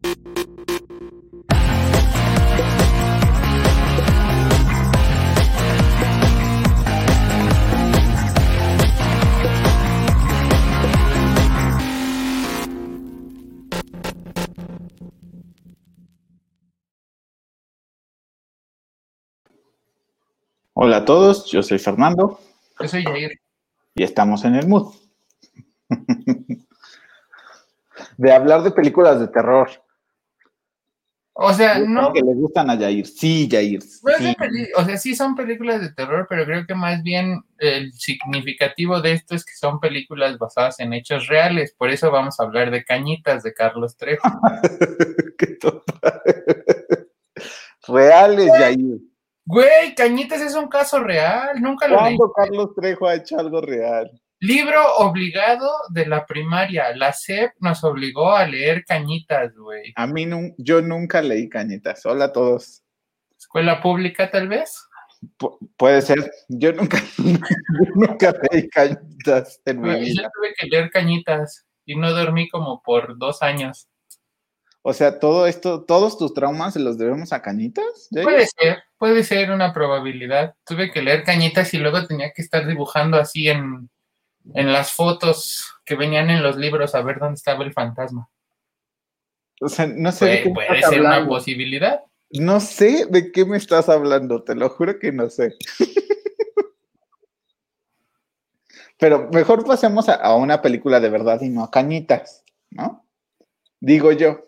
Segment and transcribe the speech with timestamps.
[0.00, 0.18] Hola
[20.98, 22.38] a todos, yo soy Fernando.
[22.80, 23.32] Yo soy Jair.
[23.96, 24.94] Y estamos en el mood.
[28.16, 29.68] de hablar de películas de terror.
[31.40, 32.12] O sea, no.
[32.12, 33.06] Que le gustan a Jair.
[33.06, 33.80] Sí, Jair.
[34.74, 39.12] O sea, sí son películas de terror, pero creo que más bien el significativo de
[39.12, 41.76] esto es que son películas basadas en hechos reales.
[41.78, 44.28] Por eso vamos a hablar de Cañitas de Carlos Trejo.
[45.38, 45.56] Qué
[47.86, 48.98] Reales, Jair.
[49.46, 54.10] Güey, Cañitas es un caso real, nunca lo ¿Cuándo Carlos Trejo ha hecho algo real?
[54.40, 56.94] Libro obligado de la primaria.
[56.94, 59.92] La SEP nos obligó a leer Cañitas, güey.
[59.96, 62.06] A mí no, yo nunca leí Cañitas.
[62.06, 62.84] Hola a todos.
[63.36, 64.84] ¿Escuela pública tal vez?
[65.76, 66.30] puede ser.
[66.48, 66.98] Yo nunca,
[67.96, 70.22] nunca leí Cañitas en mi vida.
[70.22, 73.88] Yo tuve que leer Cañitas y no dormí como por dos años.
[74.82, 78.08] O sea, todo esto, todos tus traumas se los debemos a Cañitas.
[78.12, 80.54] Puede ser, puede ser una probabilidad.
[80.64, 83.90] Tuve que leer Cañitas y luego tenía que estar dibujando así en,
[84.54, 88.28] las fotos que venían en los libros a ver dónde estaba el fantasma.
[89.60, 90.26] O sea, no sé.
[90.26, 92.02] de qué puede ser una posibilidad.
[92.30, 95.54] No sé de qué me estás hablando, te lo juro que no sé.
[98.98, 103.06] Pero mejor pasemos a, una película de verdad y no a cañitas, ¿no?
[103.80, 104.40] Digo yo.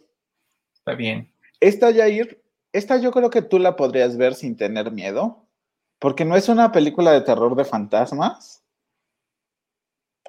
[0.75, 1.33] Está bien.
[1.61, 5.47] Esta, Jair, esta yo creo que tú la podrías ver sin tener miedo,
[6.01, 8.65] porque no es una película de terror de fantasmas,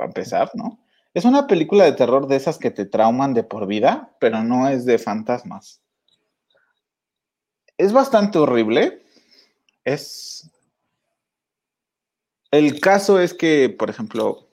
[0.01, 0.79] para empezar, ¿no?
[1.13, 4.67] Es una película de terror de esas que te trauman de por vida, pero no
[4.67, 5.79] es de fantasmas.
[7.77, 9.05] Es bastante horrible.
[9.83, 10.49] Es.
[12.49, 14.49] El caso es que, por ejemplo,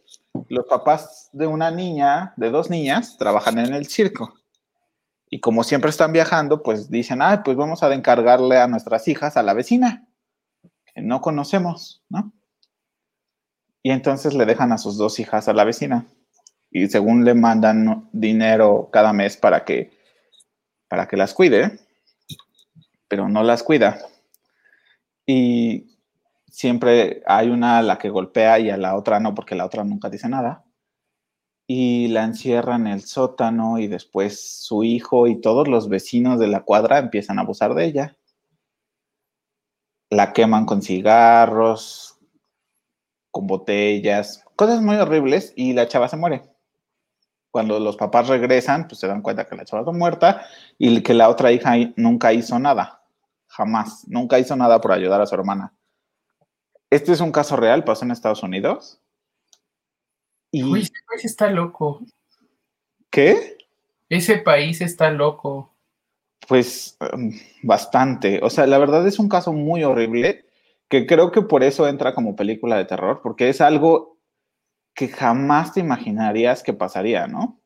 [0.49, 4.35] los papás de una niña, de dos niñas, trabajan en el circo.
[5.31, 9.39] Y como siempre están viajando, pues dicen, ah, pues vamos a encargarle a nuestras hijas
[9.39, 10.07] a la vecina,
[10.95, 12.35] que no conocemos, ¿no?
[13.83, 16.07] Y entonces le dejan a sus dos hijas a la vecina.
[16.71, 19.91] Y según le mandan dinero cada mes para que,
[20.89, 21.79] para que las cuide,
[23.09, 23.99] pero no las cuida.
[25.27, 25.99] Y
[26.49, 29.85] siempre hay una a la que golpea y a la otra no, porque la otra
[29.85, 30.65] nunca dice nada
[31.71, 36.49] y la encierran en el sótano y después su hijo y todos los vecinos de
[36.49, 38.17] la cuadra empiezan a abusar de ella.
[40.09, 42.18] La queman con cigarros,
[43.31, 46.43] con botellas, cosas muy horribles y la chava se muere.
[47.51, 50.47] Cuando los papás regresan, pues se dan cuenta que la chava está muerta
[50.77, 53.03] y que la otra hija nunca hizo nada,
[53.47, 55.73] jamás, nunca hizo nada por ayudar a su hermana.
[56.91, 59.01] Este es un caso real, pasó en Estados Unidos
[60.51, 60.79] y...
[60.79, 62.01] ese país está loco.
[63.11, 63.57] ¿Qué?
[64.09, 65.75] Ese país está loco.
[66.47, 68.41] Pues um, bastante.
[68.43, 70.48] O sea, la verdad es un caso muy horrible
[70.89, 74.19] que creo que por eso entra como película de terror, porque es algo
[74.95, 77.61] que jamás te imaginarías que pasaría, ¿no?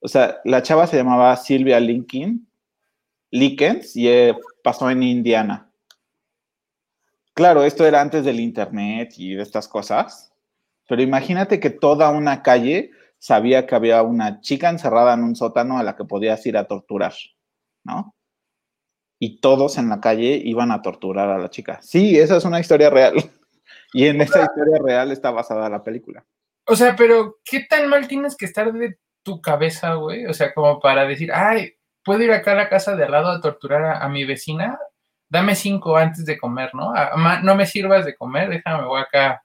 [0.00, 2.48] O sea, la chava se llamaba Silvia Lincoln,
[3.30, 5.70] Likens y eh, pasó en Indiana.
[7.34, 10.32] Claro, esto era antes del internet y de estas cosas.
[10.88, 15.78] Pero imagínate que toda una calle sabía que había una chica encerrada en un sótano
[15.78, 17.14] a la que podías ir a torturar,
[17.84, 18.14] ¿no?
[19.22, 21.78] Y todos en la calle iban a torturar a la chica.
[21.82, 23.14] Sí, esa es una historia real.
[23.92, 26.24] Y en esa historia real está basada la película.
[26.64, 30.26] O sea, pero ¿qué tan mal tienes que estar de tu cabeza, güey?
[30.26, 33.30] O sea, como para decir, ay, ¿puedo ir acá a la casa de al lado
[33.30, 34.78] a torturar a, mi vecina?
[35.28, 36.92] Dame cinco antes de comer, ¿no?
[37.42, 39.42] no me sirvas de comer, déjame, voy acá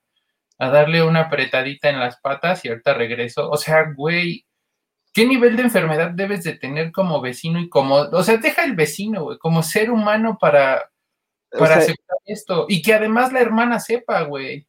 [0.57, 3.49] a darle una apretadita en las patas y ahorita regreso.
[3.49, 4.45] O sea, güey,
[5.15, 8.75] ¿qué nivel de enfermedad debes de tener como vecino y como, o sea, deja el
[8.75, 10.91] vecino, güey, como ser humano para,
[11.57, 12.65] para aceptar esto?
[12.67, 14.67] Y que además la hermana sepa, güey.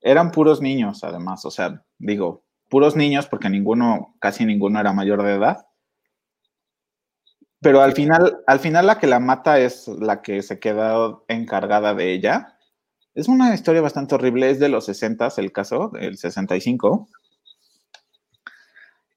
[0.00, 5.22] Eran puros niños, además, o sea, digo, puros niños porque ninguno, casi ninguno era mayor
[5.22, 5.66] de edad.
[7.60, 11.94] Pero al final, al final la que la mata es la que se queda encargada
[11.94, 12.58] de ella
[13.14, 17.08] es una historia bastante horrible, es de los 60 el caso, del 65.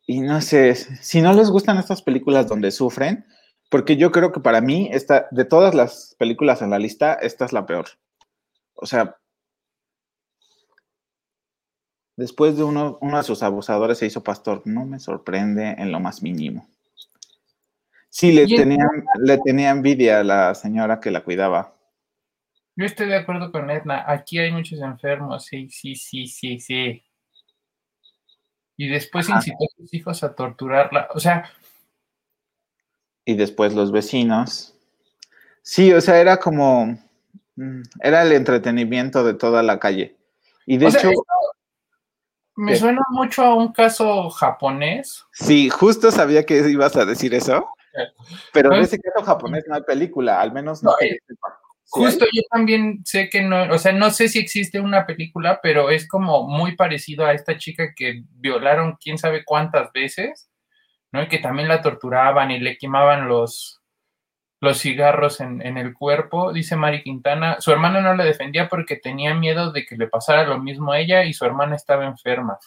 [0.08, 3.26] Y no sé, si no les gustan estas películas donde sufren,
[3.70, 7.46] porque yo creo que para mí, esta, de todas las películas en la lista, esta
[7.46, 7.86] es la peor.
[8.76, 9.18] O sea,
[12.16, 16.00] después de uno, uno de sus abusadores se hizo pastor, no me sorprende en lo
[16.00, 16.68] más mínimo.
[18.10, 18.86] Sí, le Y en- tenía,
[19.20, 21.74] le tenía envidia a la señora que la cuidaba.
[22.78, 24.04] Yo estoy de acuerdo con Edna.
[24.08, 27.05] Aquí hay muchos enfermos, sí, sí, sí, sí, sí.
[28.78, 29.38] Y después Ajá.
[29.38, 31.08] incitó a sus hijos a torturarla.
[31.14, 31.50] O sea,
[33.26, 34.76] Y después los vecinos.
[35.62, 36.98] Sí, o sea, era como.
[37.56, 40.16] mm, Era el entretenimiento de toda la calle.
[40.66, 41.12] Y de o hecho,
[42.56, 42.78] me ¿Qué?
[42.80, 45.26] suena mucho a un caso japonés.
[45.32, 47.68] sí, justo sabía que ibas a decir eso.
[48.54, 51.60] Pero Pues- ese caso japonés no hay película, al menos no, No, que yo sepa.
[51.90, 55.90] Justo yo también sé que no, o sea, no sé si existe una película, pero
[55.90, 60.50] es como muy parecido a esta chica que violaron quién sabe cuántas veces,
[61.12, 61.24] ¿no?
[61.24, 63.82] Y que también la torturaban y le quemaban los,
[64.60, 66.52] los cigarros en, en el cuerpo.
[66.52, 70.46] Dice Mari Quintana, su hermana no la defendía porque tenía miedo de que le pasara
[70.46, 72.58] lo mismo a ella y su hermana estaba enferma.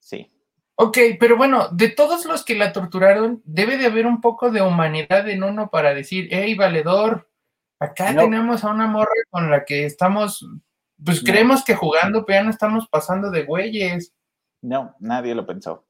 [0.00, 0.30] Sí.
[0.74, 4.62] Ok, pero bueno, de todos los que la torturaron, debe de haber un poco de
[4.62, 7.30] humanidad en uno para decir, hey, valedor,
[7.84, 8.22] acá No.
[8.22, 10.46] tenemos a una morra con la que estamos,
[11.04, 11.30] pues No.
[11.32, 14.12] creemos que jugando, pero ya no estamos pasando de güeyes.
[14.62, 15.84] No, nadie lo pensó.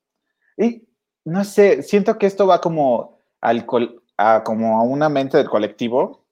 [0.56, 0.86] Y
[1.24, 5.48] no sé, siento que esto va como al col- a, como a una mente del
[5.50, 6.24] colectivo,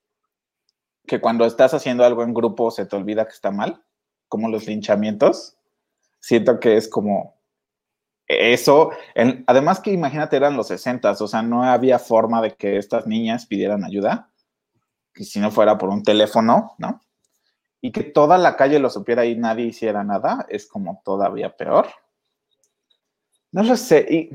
[1.07, 3.83] que cuando estás haciendo algo en grupo se te olvida que está mal,
[4.29, 5.57] como los linchamientos.
[6.21, 7.41] Siento que es como
[8.29, 8.91] eso.
[9.15, 13.07] En- además que imagínate, eran los 60, o sea, no había forma de que estas
[13.07, 14.30] niñas pidieran ayuda,
[15.13, 17.01] que si no fuera por un teléfono, ¿no?
[17.81, 21.89] Y que toda la calle lo supiera y nadie hiciera nada, es como todavía peor.
[23.53, 24.07] No lo sé.
[24.09, 24.31] Y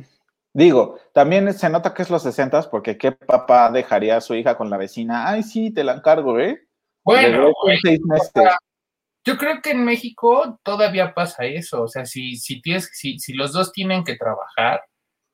[0.53, 4.57] digo, también se nota que es los 60 porque qué papá dejaría a su hija
[4.57, 5.29] con la vecina.
[5.29, 6.67] Ay, sí, te la encargo, ¿eh?
[7.03, 7.51] Bueno,
[9.23, 11.83] yo creo que en México todavía pasa eso.
[11.83, 14.83] O sea, si, si, tienes, si, si los dos tienen que trabajar,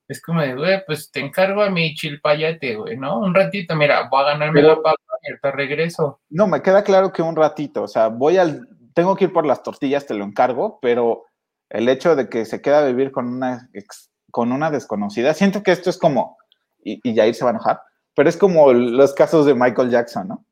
[0.08, 3.20] es como de, güey, pues te encargo a mi chilpayate, güey, ¿no?
[3.20, 4.96] Un ratito, mira, voy a ganarme la papa
[5.42, 6.20] regreso.
[6.30, 9.46] No, me queda claro que un ratito, o sea, voy al, tengo que ir por
[9.46, 11.26] las tortillas, te lo encargo, pero
[11.70, 15.64] el hecho de que se queda a vivir con una, ex- con una desconocida, siento
[15.64, 16.38] que esto es como,
[16.84, 17.82] y, y Jair se va a enojar,
[18.16, 20.46] pero es como los casos de Michael Jackson, ¿no?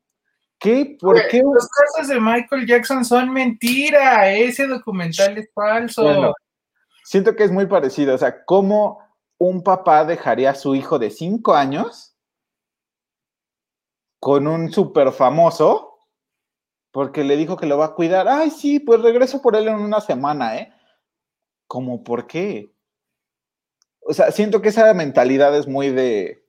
[0.58, 0.96] ¿Qué?
[1.00, 1.38] ¿Por Güey, qué?
[1.40, 4.30] Los casos de Michael Jackson son mentira.
[4.30, 6.02] Ese documental es falso.
[6.02, 6.34] Bueno,
[7.02, 8.98] siento que es muy parecido, o sea, ¿cómo
[9.38, 12.09] un papá dejaría a su hijo de cinco años
[14.20, 15.98] con un súper famoso
[16.92, 18.28] porque le dijo que lo va a cuidar?
[18.28, 20.72] Ay, sí, pues regreso por él en una semana, ¿eh?
[21.66, 22.72] ¿Cómo por qué?
[24.00, 26.44] O sea, siento que esa mentalidad es muy de,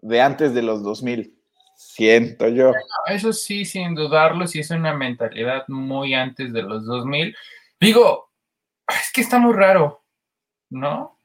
[0.00, 1.34] de antes de los 2000.
[1.76, 2.72] Siento yo.
[3.06, 7.36] Eso sí, sin dudarlo, sí es una mentalidad muy antes de los 2000.
[7.78, 8.30] Digo,
[8.88, 10.02] es que está muy raro,
[10.70, 11.18] ¿no?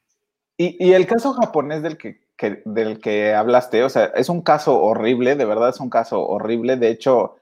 [0.58, 4.42] Y, y el caso japonés del que, que- del que hablaste, o sea, es un
[4.42, 6.76] caso horrible, de verdad es un caso horrible.
[6.76, 7.36] De hecho,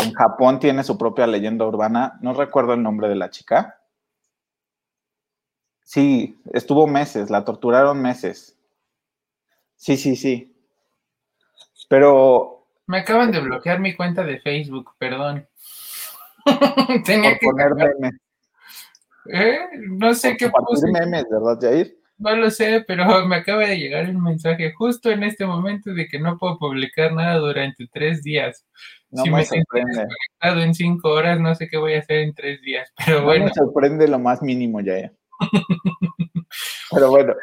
[0.00, 2.18] en Japón tiene su propia leyenda urbana.
[2.20, 3.80] No recuerdo el nombre de la chica.
[5.82, 8.54] Sí, estuvo meses, la torturaron meses.
[9.76, 10.54] Sí, sí, sí.
[11.88, 15.48] Pero Me acaban de bloquear mi cuenta de Facebook, perdón.
[17.06, 18.14] Tenía por que poner memes,
[19.32, 19.58] ¿Eh?
[19.88, 21.95] No sé por qué puse, memes, ¿verdad, Jair?
[22.18, 26.08] No lo sé, pero me acaba de llegar un mensaje justo en este momento de
[26.08, 28.66] que no puedo publicar nada durante tres días.
[29.10, 29.90] No si me me sorprende.
[29.92, 33.24] desconectado en cinco horas, no sé qué voy a hacer en tres días, pero No
[33.26, 35.12] bueno, me sorprende lo más mínimo, Jair.
[36.92, 37.34] Pero bueno,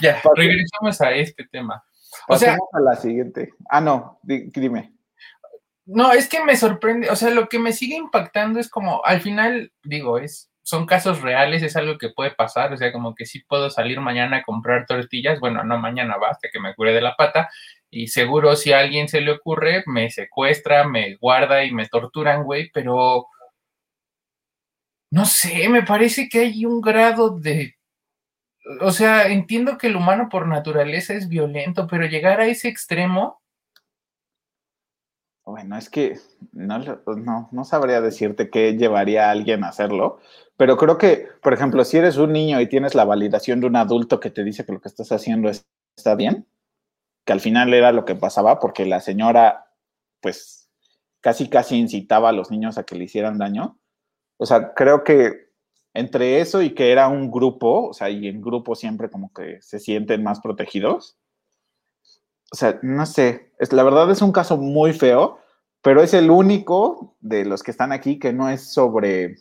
[0.00, 1.82] ya, regresamos a este tema.
[2.28, 3.52] O sea, a la siguiente.
[3.68, 4.92] Ah, no, di- dime.
[5.86, 9.20] No, es que me sorprende, o sea, lo que me sigue impactando es como, al
[9.20, 13.26] final, digo, es, son casos reales, es algo que puede pasar, o sea, como que
[13.26, 16.92] sí puedo salir mañana a comprar tortillas, bueno, no mañana va, hasta que me cure
[16.92, 17.50] de la pata,
[17.90, 22.70] y seguro si alguien se le ocurre, me secuestra, me guarda y me torturan, güey,
[22.72, 23.26] pero
[25.10, 27.76] no sé, me parece que hay un grado de,
[28.80, 33.41] o sea, entiendo que el humano por naturaleza es violento, pero llegar a ese extremo,
[35.44, 36.18] Bueno, es que
[36.52, 40.18] no, no, no sabría decirte qué llevaría a alguien a hacerlo,
[40.56, 43.74] pero creo que, por ejemplo, si eres un niño y tienes la validación de un
[43.76, 46.46] adulto que te dice que lo que estás haciendo es- está bien,
[47.26, 49.66] que al final era lo que pasaba porque la señora,
[50.20, 50.70] pues,
[51.20, 53.78] casi, casi incitaba a los niños a que le hicieran daño.
[54.38, 55.48] O sea, creo que
[55.94, 59.60] entre eso y que era un grupo, o sea, y en grupo siempre como que
[59.62, 61.16] se sienten más protegidos.
[62.52, 65.38] O sea, no sé, es, la verdad es un caso muy feo,
[65.80, 69.36] pero es el único de los que están aquí que no es sobre...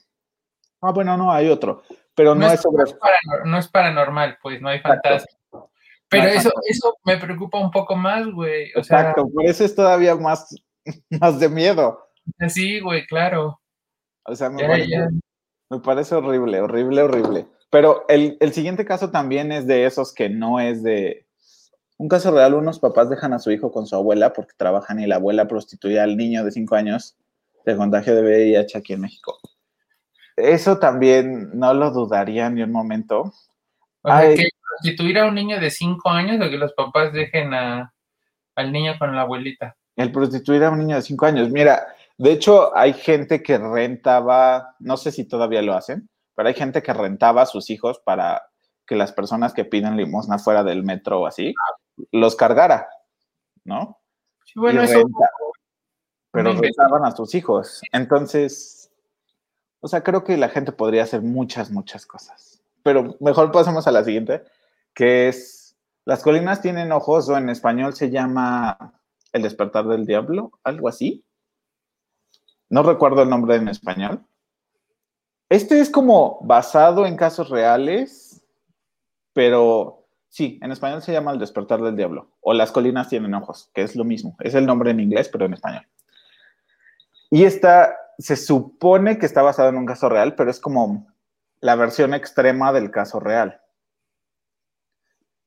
[0.82, 1.84] Ah, bueno, no, hay otro,
[2.16, 2.84] pero no, no, es sobre...
[2.84, 5.28] es paranor- no es paranormal, pues no hay fantasmas.
[6.10, 8.70] Pero eso, eso me preocupa un poco más, güey.
[8.76, 10.54] Exacto, por eso es todavía más,
[11.10, 12.06] más de miedo.
[12.50, 13.62] Sí, güey, claro.
[14.26, 14.64] O sea, me,
[15.80, 17.48] parece, horrible, horrible, horrible.
[17.70, 21.26] Pero el, el, siguiente caso también es de esos que no es de...
[22.02, 25.06] Un caso real, unos papás dejan a su hijo con su abuela porque trabajan y
[25.06, 27.16] la abuela prostituye al niño de 5 años
[27.64, 29.38] de contagio de VIH aquí en México.
[30.36, 33.32] Eso también no lo dudaría ni un momento.
[34.02, 37.54] O sea, que prostituir a un niño de 5 años o que los papás dejen
[37.54, 37.94] a,
[38.56, 39.76] al niño con la abuelita.
[39.96, 41.52] El prostituir a un niño de 5 años.
[41.52, 41.86] Mira,
[42.18, 46.82] de hecho, hay gente que rentaba, no sé si todavía lo hacen, pero hay gente
[46.82, 48.42] que rentaba a sus hijos para
[48.88, 51.54] que las personas que piden limosna fuera del metro o así,
[52.12, 52.88] los cargara,
[53.64, 54.00] ¿no?
[54.56, 55.02] bueno, eso...
[56.32, 57.82] pero rentaban a sus hijos.
[57.92, 58.92] Entonces,
[59.80, 62.62] o sea, creo que la gente podría hacer muchas, muchas cosas.
[62.84, 64.44] Pero mejor pasemos a la siguiente,
[64.94, 69.00] que es, las colinas tienen ojos, o en español se llama
[69.32, 71.24] El despertar del diablo, algo así.
[72.70, 74.26] No recuerdo el nombre en español.
[75.50, 78.42] Este es como basado en casos reales,
[79.34, 80.01] pero
[80.32, 83.84] sí, en español se llama El despertar del diablo o Las colinas tienen ojos, que
[83.84, 84.36] es lo mismo.
[84.40, 85.86] Es el nombre en inglés, pero en español.
[87.30, 91.08] Y esta se supone que está basado en un caso real, pero es como
[91.60, 93.62] la versión extrema del caso real.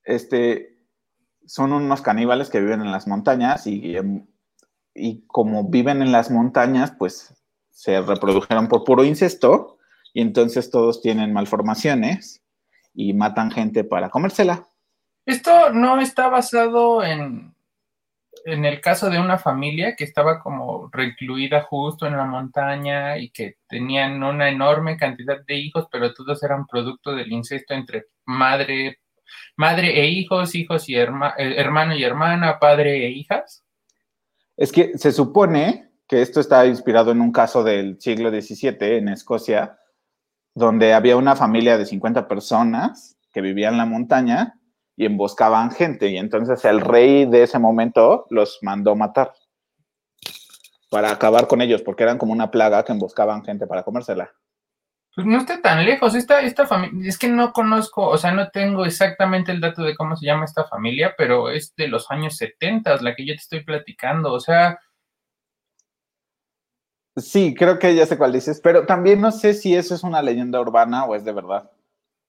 [0.05, 0.77] Este,
[1.45, 4.25] son unos caníbales que viven en las montañas y em,
[4.95, 7.35] y como viven en las montañas, pues
[7.69, 9.77] se reprodujeron por puro incesto
[10.13, 12.41] y entonces todos tienen malformaciones
[12.93, 14.65] y matan gente para comérsela.
[15.25, 17.55] Esto no está basado en,
[18.45, 23.31] en el caso de una familia que estaba como recluida justo en la montaña y
[23.31, 28.99] que tenían una enorme cantidad de hijos, pero todos eran producto del incesto entre madre,
[29.57, 33.63] madre e hijos, hijos y eh, hermano y hermana, padre e hijas.
[34.55, 39.09] Es que se supone que esto está inspirado en un caso del siglo XVII en
[39.09, 39.79] Escocia,
[40.53, 44.59] donde había una familia de 50 personas que vivían en la montaña
[44.95, 46.07] y emboscaban gente.
[46.07, 49.33] Y entonces el rey de ese momento los mandó matar
[50.89, 54.31] para acabar con ellos, porque eran como una plaga que emboscaban gente para comérsela.
[55.15, 56.13] Pues no está tan lejos.
[56.13, 59.95] Esta, esta familia, es que no conozco, o sea, no tengo exactamente el dato de
[59.95, 63.41] cómo se llama esta familia, pero es de los años 70, la que yo te
[63.41, 64.33] estoy platicando.
[64.33, 64.79] O sea.
[67.15, 70.21] Sí, creo que ya sé cuál dices, pero también no sé si eso es una
[70.21, 71.71] leyenda urbana o es de verdad.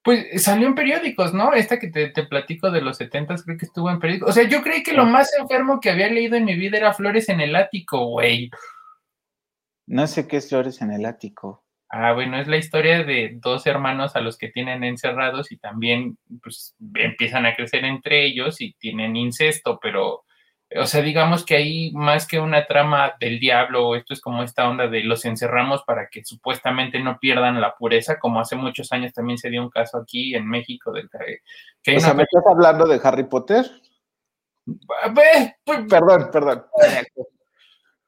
[0.07, 1.53] Pues salió en periódicos, ¿no?
[1.53, 4.31] Esta que te, te platico de los 70 creo que estuvo en periódicos.
[4.31, 6.95] O sea, yo creí que lo más enfermo que había leído en mi vida era
[6.95, 8.49] Flores en el ático, güey.
[9.89, 11.65] No sé qué es Flores en el ático.
[11.89, 16.17] Ah, bueno, es la historia de dos hermanos a los que tienen encerrados y también
[16.41, 20.23] pues, empiezan a crecer entre ellos y tienen incesto, pero,
[20.75, 24.69] o sea, digamos que hay más que una trama del diablo, esto es como esta
[24.69, 29.13] onda de los encerramos para que supuestamente no pierdan la pureza, como hace muchos años
[29.13, 30.93] también se dio un caso aquí en México.
[30.93, 31.09] Del,
[31.83, 33.65] que o sea, ¿me estás hablando de Harry Potter?
[35.15, 35.55] Pues,
[35.89, 36.67] perdón, perdón.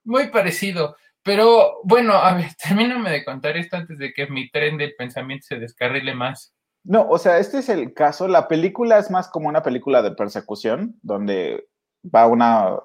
[0.04, 0.96] Muy parecido.
[1.22, 5.46] Pero bueno, a ver, termíname de contar esto antes de que mi tren de pensamiento
[5.48, 6.54] se descarrile más.
[6.84, 8.26] No, o sea, este es el caso.
[8.26, 11.68] La película es más como una película de persecución, donde
[12.14, 12.76] va una,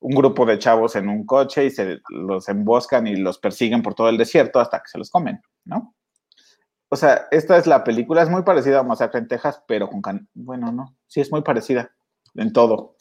[0.00, 3.94] un grupo de chavos en un coche y se los emboscan y los persiguen por
[3.94, 5.94] todo el desierto hasta que se los comen, ¿no?
[6.88, 10.02] O sea, esta es la película, es muy parecida a Masacre en Texas, pero con...
[10.02, 11.90] Can bueno, no, sí es muy parecida
[12.34, 12.96] en todo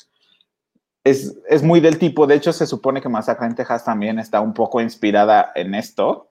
[1.03, 4.53] es, muy del tipo, de hecho se supone que Masacre en Texas también está un
[4.53, 6.30] poco inspirada en esto,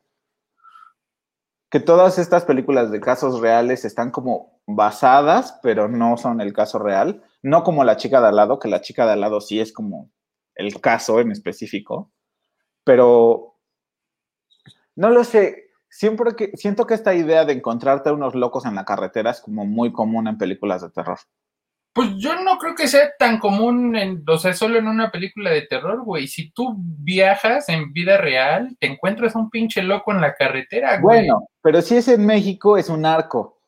[1.70, 6.78] que todas estas películas de casos reales están como basadas, pero no son el caso
[6.78, 9.60] real, no como La chica de al lado, que La chica de al lado sí
[9.60, 10.10] es como
[10.56, 12.10] el caso en específico,
[12.84, 13.56] pero
[14.96, 18.74] no lo sé, siempre que siento que esta idea de encontrarte a unos locos en
[18.74, 21.18] la carretera es como muy común en películas de terror.
[21.92, 25.50] Pues yo no creo que sea tan común, en, o sea, solo en una película
[25.50, 26.28] de terror, güey.
[26.28, 31.26] Si tú viajas en vida real, te encuentras un pinche loco en la carretera, güey.
[31.26, 33.60] Bueno, pero si es en México, es un arco.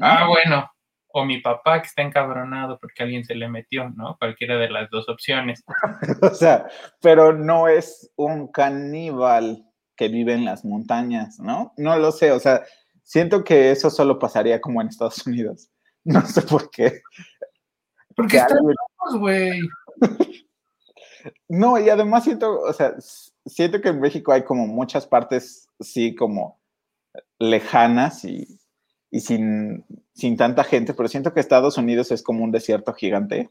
[0.00, 0.68] Ah, bueno.
[1.14, 4.16] O mi papá que está encabronado porque alguien se le metió, ¿no?
[4.18, 5.62] Cualquiera de las dos opciones.
[6.22, 6.66] o sea,
[7.00, 9.62] pero no es un caníbal
[9.94, 11.74] que vive en las montañas, ¿no?
[11.76, 12.62] No lo sé, o sea,
[13.02, 15.68] siento que eso solo pasaría como en Estados Unidos.
[16.04, 17.00] No sé por qué.
[18.16, 19.60] Porque están locos, güey.
[21.48, 22.94] No, y además siento, o sea,
[23.46, 26.58] siento que en México hay como muchas partes, sí, como
[27.38, 28.58] lejanas y,
[29.12, 33.50] sin, sin tanta gente, pero siento que Estados Unidos es como un desierto gigante,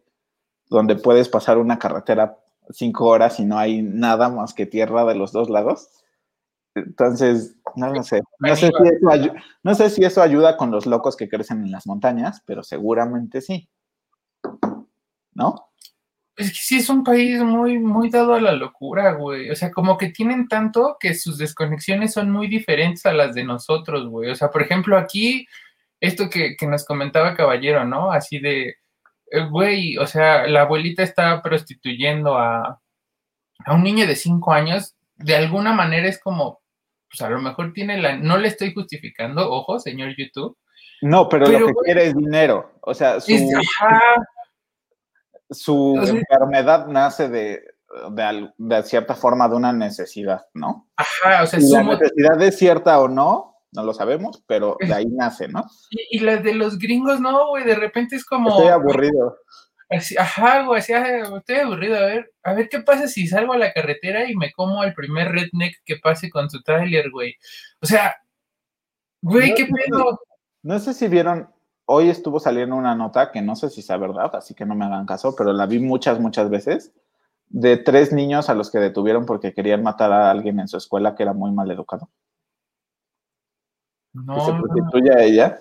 [0.70, 2.40] donde puedes pasar una carretera
[2.70, 5.90] cinco horas y no hay nada más que tierra de los dos lados.
[6.74, 8.22] Entonces, no lo sé.
[8.40, 11.72] No sé, si eso no sé si eso ayuda con los locos que crecen en
[11.72, 13.70] las montañas, pero seguramente sí.
[15.42, 15.70] ¿No?
[16.36, 19.50] Es que sí es un país muy, muy dado a la locura, güey.
[19.50, 23.44] O sea, como que tienen tanto que sus desconexiones son muy diferentes a las de
[23.44, 24.30] nosotros, güey.
[24.32, 25.46] O sea, por ejemplo, aquí,
[26.00, 28.12] esto que, que nos comentaba Caballero, ¿no?
[28.12, 28.76] Así de,
[29.32, 32.80] eh, güey, o sea, la abuelita está prostituyendo a,
[33.66, 34.96] a un niño de cinco años.
[35.16, 36.62] De alguna manera es como,
[37.10, 40.58] pues a lo mejor tiene la, no le estoy justificando, ojo, señor YouTube.
[41.02, 42.72] No, pero, Pero, lo que güey, quiere es dinero.
[42.82, 44.00] O sea, su, Es- ajá,
[45.52, 47.64] su enfermedad nace de,
[48.12, 50.90] de, de cierta forma de una necesidad, ¿no?
[50.96, 55.06] ajá, o sea, la necesidad es cierta o no, no lo sabemos, pero de ahí
[55.08, 55.64] nace, ¿no?
[55.90, 58.50] y, y las de los gringos, no, güey, de repente es como...
[58.50, 59.38] Estoy aburrido.
[59.92, 61.98] Así, ajá, güey, así, estoy aburrido.
[61.98, 64.94] A ver, a ver qué pasa si salgo a la carretera y me como al
[64.94, 67.36] primer redneck que pase con su tráiler, güey.
[67.82, 68.16] O sea,
[69.22, 70.20] güey, No, qué no, pedo.
[70.64, 71.50] No sé si vieron,
[71.92, 74.86] hoy estuvo saliendo una nota que no sé si sea verdad, así que no me
[74.86, 76.94] hagan caso, pero la vi muchas, muchas veces,
[77.50, 81.16] de tres niños a los que detuvieron porque querían matar a alguien en su escuela
[81.16, 82.10] que era muy mal educado.
[84.14, 85.60] que se No, no, prostituye a ella.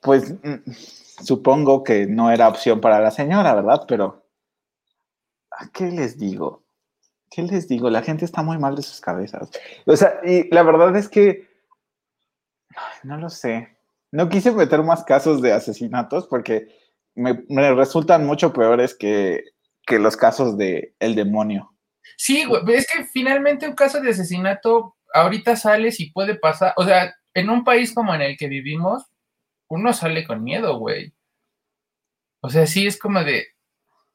[0.00, 0.70] Pues mm,
[1.22, 3.84] supongo que no era opción para la señora, ¿verdad?
[3.86, 4.24] Pero,
[5.50, 6.62] ¿a ¿qué les digo?
[7.30, 7.90] ¿Qué les digo?
[7.90, 9.50] La gente está muy mal de sus cabezas.
[9.84, 11.46] O sea, y la verdad es que,
[13.02, 13.71] no lo sé.
[14.12, 16.68] No quise meter más casos de asesinatos porque
[17.14, 17.34] me,
[17.74, 19.42] resultan mucho peores que,
[19.86, 21.74] que los casos de el demonio.
[22.16, 26.84] Sí, güey, es que finalmente un caso de asesinato ahorita sales y puede pasar, o
[26.84, 29.04] sea, en un país como en el que vivimos,
[29.68, 31.14] uno sale con miedo, güey.
[32.40, 33.46] O sea, sí es como de,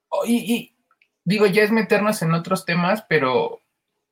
[0.10, 0.75] oh, y
[1.23, 3.62] digo, ya es meternos en otros temas, pero,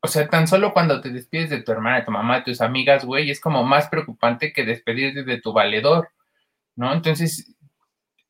[0.05, 2.61] o sea, tan solo cuando te despides de tu hermana, de tu mamá, de tus
[2.61, 6.09] amigas, güey, es como más preocupante que despedirte de tu valedor,
[6.75, 6.93] ¿no?
[6.93, 7.55] Entonces,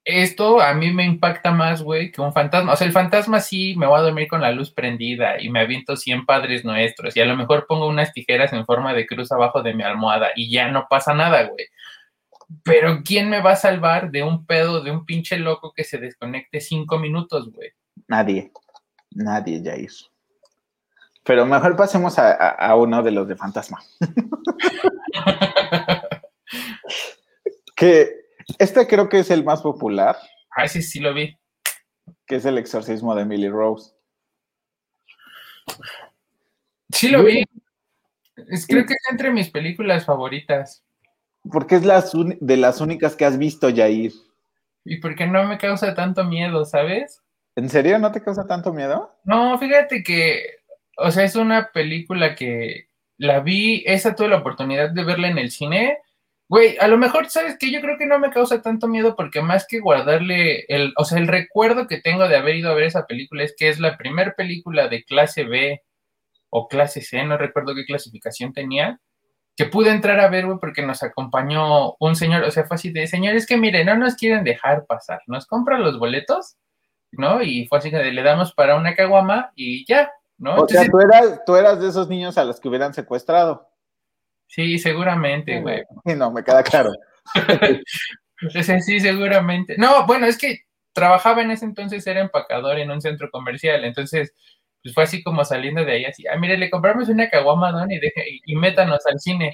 [0.06, 2.74] esto a mí me impacta más, güey, que un fantasma.
[2.74, 5.60] O sea, el fantasma sí me voy a dormir con la luz prendida y me
[5.60, 9.32] aviento 100 padres nuestros y a lo mejor pongo unas tijeras en forma de cruz
[9.32, 11.66] abajo de mi almohada y ya no pasa nada, güey.
[12.64, 15.98] Pero ¿quién me va a salvar de un pedo de un pinche loco que se
[15.98, 17.72] desconecte cinco minutos, güey?
[18.08, 18.52] Nadie.
[19.12, 19.92] Nadie, Jair.
[21.26, 23.82] Pero mejor pasemos a, a- a uno de los de fantasma.
[27.76, 28.12] que
[28.60, 30.16] este creo que es el más popular,
[30.58, 31.38] Ah, sí, sí lo vi.
[32.26, 33.92] que es el exorcismo de Emily Rose.
[36.92, 37.44] Sí lo vi.
[38.50, 40.84] Es, creo que es entre mis películas favoritas.
[41.52, 44.14] Porque es las de las únicas que has visto, Jair.
[44.86, 47.22] Y porque no me causa tanto miedo, ¿sabes?
[47.56, 49.14] ¿En serio no te causa tanto miedo?
[49.26, 50.42] No, fíjate que,
[50.98, 55.38] o sea, es una película que la vi, esa tuve la oportunidad de verla en
[55.38, 56.00] el cine.
[56.48, 57.72] Güey, a lo mejor, ¿sabes qué?
[57.72, 61.18] Yo creo que no me causa tanto miedo porque más que guardarle el, o sea,
[61.18, 63.98] el recuerdo que tengo de haber ido a ver esa película es que es la
[63.98, 65.82] primera película de clase B
[66.50, 69.00] o clase C, no recuerdo qué clasificación tenía,
[69.56, 72.92] que pude entrar a ver, güey, porque nos acompañó un señor, o sea, fue así
[72.92, 76.58] de, señores, que miren, no nos quieren dejar pasar, nos compran los boletos,
[77.12, 77.42] ¿no?
[77.42, 80.62] Y fue así que le damos para una caguama y ya, ¿no?
[80.62, 83.69] O sea, tú eras, tú eras de esos niños a los que hubieran secuestrado.
[84.48, 85.84] sí, seguramente, güey.
[86.17, 86.91] No, me queda claro.
[88.82, 89.76] Sí, seguramente.
[89.78, 90.60] No, bueno, es que
[90.93, 94.34] trabajaba en ese entonces, era empacador en un centro comercial, entonces,
[94.84, 97.91] pues fue así como saliendo de ahí, así, ah, mire, le compramos una caguama, don,
[97.91, 99.54] y, deje, y métanos al cine.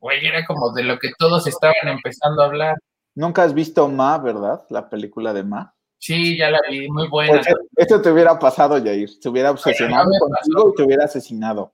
[0.00, 2.76] Güey, era como de lo que todos estaban empezando a hablar.
[3.14, 4.62] Nunca has visto Ma, ¿verdad?
[4.68, 5.74] La película de Ma.
[6.04, 7.40] Sí, ya la vi, muy buena.
[7.40, 9.08] Porque esto te hubiera pasado, Jair.
[9.08, 11.72] Se hubiera obsesionado no me contigo y te hubiera asesinado.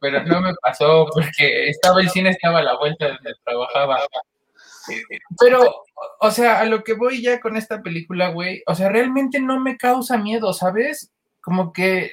[0.00, 3.98] pero no me pasó porque estaba el cine, estaba a la vuelta de donde trabajaba.
[5.40, 5.82] Pero,
[6.20, 9.58] o sea, a lo que voy ya con esta película, güey, o sea, realmente no
[9.58, 11.12] me causa miedo, ¿sabes?
[11.40, 12.12] Como que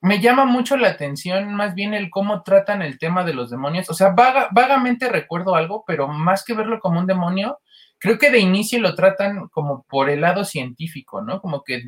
[0.00, 3.88] me llama mucho la atención más bien el cómo tratan el tema de los demonios.
[3.90, 7.60] O sea, vaga, vagamente recuerdo algo, pero más que verlo como un demonio,
[8.04, 11.40] creo que de inicio lo tratan como por el lado científico, ¿no?
[11.40, 11.84] Como que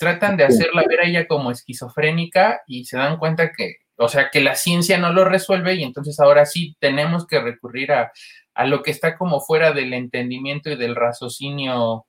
[0.00, 4.30] tratan de hacerla ver a ella como esquizofrénica y se dan cuenta que, o sea,
[4.30, 8.10] que la ciencia no lo resuelve y entonces ahora sí tenemos que recurrir a,
[8.54, 12.04] a lo que está como fuera del entendimiento y del raciocinio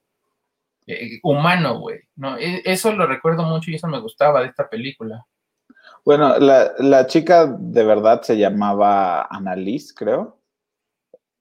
[0.87, 2.39] eh, humano, güey, ¿no?
[2.39, 5.23] E- Eso lo recuerdo mucho y eso me gustaba de esta película.
[6.03, 10.40] Bueno, la, la chica de verdad se llamaba Annalise, creo.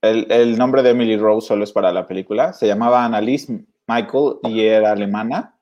[0.03, 2.53] El, nombre de Emily Rose solo es para la película.
[2.53, 5.57] Se llamaba Annalise Michael y era alemana.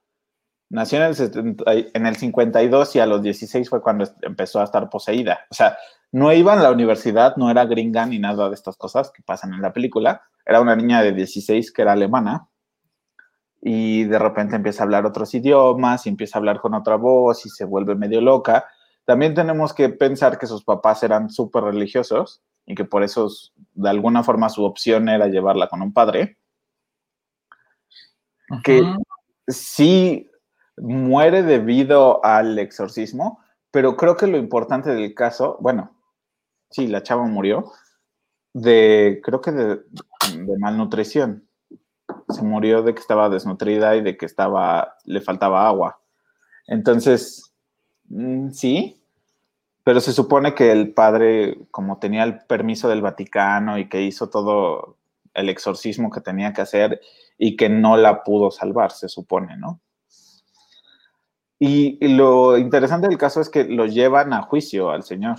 [0.70, 4.88] Nació en el, en el 52 y a los 16 fue cuando empezó a estar
[4.90, 5.40] poseída.
[5.50, 5.76] O sea,
[6.12, 9.54] no iba a la universidad, no era gringa ni nada de estas cosas que pasan
[9.54, 10.22] en la película.
[10.44, 12.48] Era una niña de 16 que era alemana
[13.60, 17.44] y de repente empieza a hablar otros idiomas y empieza a hablar con otra voz
[17.44, 18.66] y se vuelve medio loca.
[19.04, 23.28] También tenemos que pensar que sus papás eran súper religiosos y que por eso
[23.78, 26.36] de alguna forma su opción era llevarla con un padre.
[28.64, 28.82] Que
[29.46, 30.28] sí
[30.76, 35.96] muere debido al exorcismo, pero creo que lo importante del caso, bueno,
[36.70, 37.72] sí, la chava murió
[38.52, 39.80] de, creo que de,
[40.58, 41.46] malnutrición.
[42.30, 46.00] Se murió de que estaba desnutrida y de que estaba, le faltaba agua.
[46.66, 47.54] Entonces,
[48.08, 48.97] mm, sí,
[49.88, 54.28] pero se supone que el padre, como tenía el permiso del Vaticano y que hizo
[54.28, 54.98] todo
[55.32, 57.00] el exorcismo que tenía que hacer
[57.38, 59.80] y que no la pudo salvar, se supone, ¿no?
[61.58, 65.38] Y, lo interesante del caso es que lo llevan a juicio al señor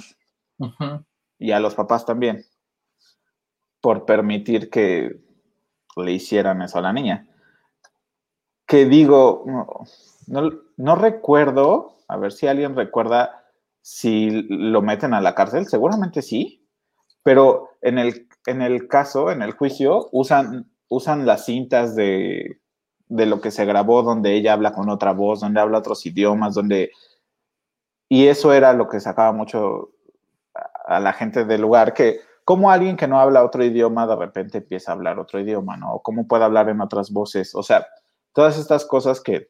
[1.38, 2.44] y a los papás también
[3.82, 5.16] por permitir que
[5.96, 7.28] le hicieran eso a la niña.
[8.66, 9.44] Que digo,
[10.26, 13.39] no, no recuerdo, a ver si alguien recuerda
[13.92, 16.64] si lo meten a la cárcel, seguramente sí,
[17.24, 22.62] pero en el, en el caso, en el juicio, usan, usan las cintas de,
[23.08, 26.54] de lo que se grabó, donde ella habla con otra voz, donde habla otros idiomas,
[26.54, 26.92] donde...
[28.08, 29.90] Y eso era lo que sacaba mucho
[30.86, 34.60] a la gente del lugar, que como alguien que no habla otro idioma de repente
[34.60, 35.96] empieza a hablar otro idioma, ¿no?
[35.96, 37.88] O cómo puede hablar en otras voces, o sea,
[38.34, 39.50] todas estas cosas que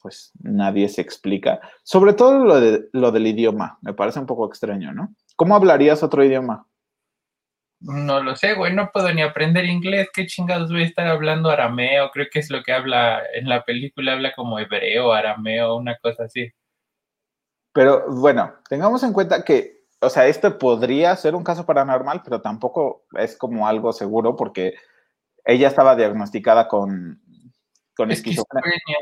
[0.00, 1.60] pues nadie se explica.
[1.82, 5.14] Sobre todo lo, de, lo del idioma, me parece un poco extraño, ¿no?
[5.36, 6.66] ¿Cómo hablarías otro idioma?
[7.80, 10.08] No lo sé, güey, no puedo ni aprender inglés.
[10.12, 12.10] ¿Qué chingados voy a estar hablando arameo?
[12.10, 16.24] Creo que es lo que habla en la película, habla como hebreo, arameo, una cosa
[16.24, 16.50] así.
[17.72, 22.42] Pero bueno, tengamos en cuenta que, o sea, este podría ser un caso paranormal, pero
[22.42, 24.74] tampoco es como algo seguro porque
[25.44, 27.22] ella estaba diagnosticada con,
[27.96, 28.98] con esquizofrenia.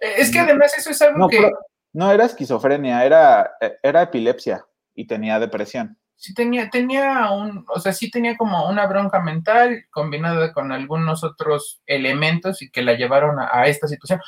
[0.00, 1.50] Eh, es que además eso es algo que...
[1.92, 7.92] no era esquizofrenia, era, era epilepsia y tenía depresión sí tenía, tenía un, o sea,
[7.92, 13.36] sí tenía como una bronca mental combinada con algunos otros elementos y que la llevaron
[13.38, 14.20] a, esta situación.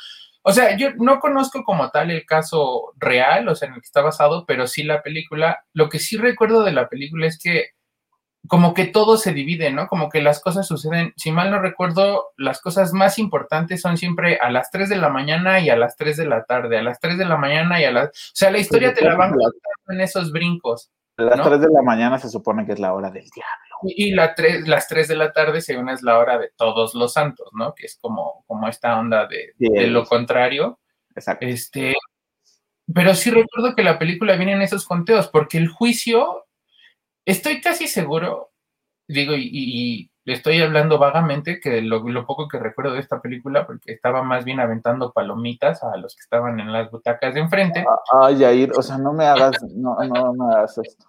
[0.43, 3.87] O sea, yo no conozco como tal el caso real, o sea, en el que
[3.87, 5.65] está basado, pero sí la película.
[5.73, 7.71] Lo que sí recuerdo de la película es que
[8.47, 9.87] como que todo se divide, ¿no?
[9.87, 14.37] Como que las cosas suceden, si mal no recuerdo, las cosas más importantes son siempre
[14.37, 16.99] a las 3 de la mañana y a las 3 de la tarde, a las
[16.99, 18.07] 3 de la mañana y a las...
[18.07, 20.89] O sea, la historia te la van contando en esos brincos.
[21.17, 23.69] Las 3 de la mañana se supone que es la hora del diablo.
[23.83, 24.33] Y, la
[24.65, 27.73] las 3 de la tarde, según es la hora de todos los santos, ¿no?
[27.75, 29.53] Que es como, como esta onda de,
[29.87, 30.79] lo contrario.
[31.15, 31.45] Exacto.
[31.45, 31.93] Este,
[32.93, 36.45] pero sí recuerdo que la película viene en esos conteos, porque el juicio,
[37.31, 38.51] estoy casi seguro,
[39.07, 44.23] digo, y estoy hablando vagamente que lo, poco que recuerdo de esta película, porque estaba
[44.23, 47.85] más bien aventando palomitas a los que estaban en las butacas de enfrente.
[47.87, 51.05] Ah, ay, Jair, o sea, no me hagas, no, no me hagas esto.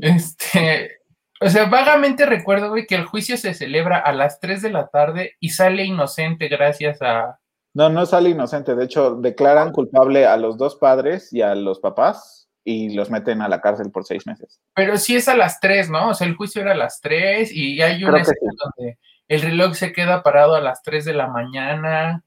[0.00, 0.98] Este,
[1.40, 4.88] o sea, vagamente recuerdo, güey, que el juicio se celebra a las 3 de la
[4.88, 7.38] tarde y sale inocente gracias a...
[7.74, 11.80] No, no sale inocente, de hecho, declaran culpable a los dos padres y a los
[11.80, 14.60] papás y los meten a la cárcel por seis meses.
[14.74, 16.08] Pero sí es a las tres, ¿no?
[16.08, 18.98] O sea, el juicio era a las tres y hay una escena donde
[19.28, 22.24] el reloj se queda parado a las tres de la mañana.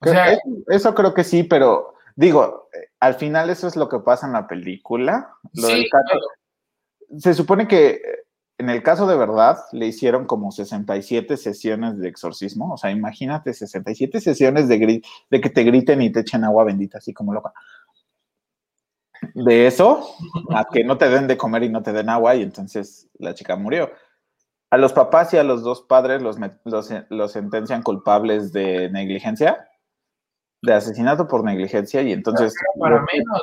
[0.00, 0.36] O sea,
[0.68, 2.68] eso, creo que sí, pero digo,
[3.00, 5.30] al final eso es lo que pasa en la película.
[5.54, 5.88] sí,
[7.16, 8.00] Se supone que
[8.58, 12.74] en el caso de verdad le hicieron como 67 sesiones de exorcismo.
[12.74, 16.98] O sea, imagínate 67 sesiones de, de que te griten y te echen agua bendita,
[16.98, 17.52] así como loca
[19.34, 20.14] de eso
[20.50, 23.34] a que no te den de comer y no te den agua y entonces la
[23.34, 23.90] chica murió.
[24.70, 29.68] A los papás y a los dos padres los, los, sentencian culpables de negligencia,
[30.62, 33.42] de asesinato por negligencia y entonces para menos,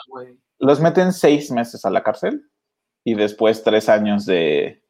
[0.60, 2.50] los meten seis meses a la cárcel
[3.04, 4.84] y después tres años de,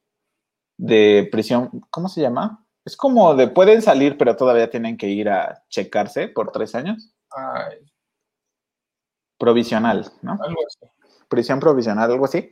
[0.77, 1.69] de prisión.
[1.89, 2.65] ¿Cómo se llama?
[2.83, 7.13] Es como de pueden salir pero todavía tienen que ir a checarse por tres años.
[7.31, 7.77] Ay,
[9.45, 10.31] provisional, ¿no?
[10.41, 10.91] Algo así.
[11.29, 12.49] Prisión provisional, algo así.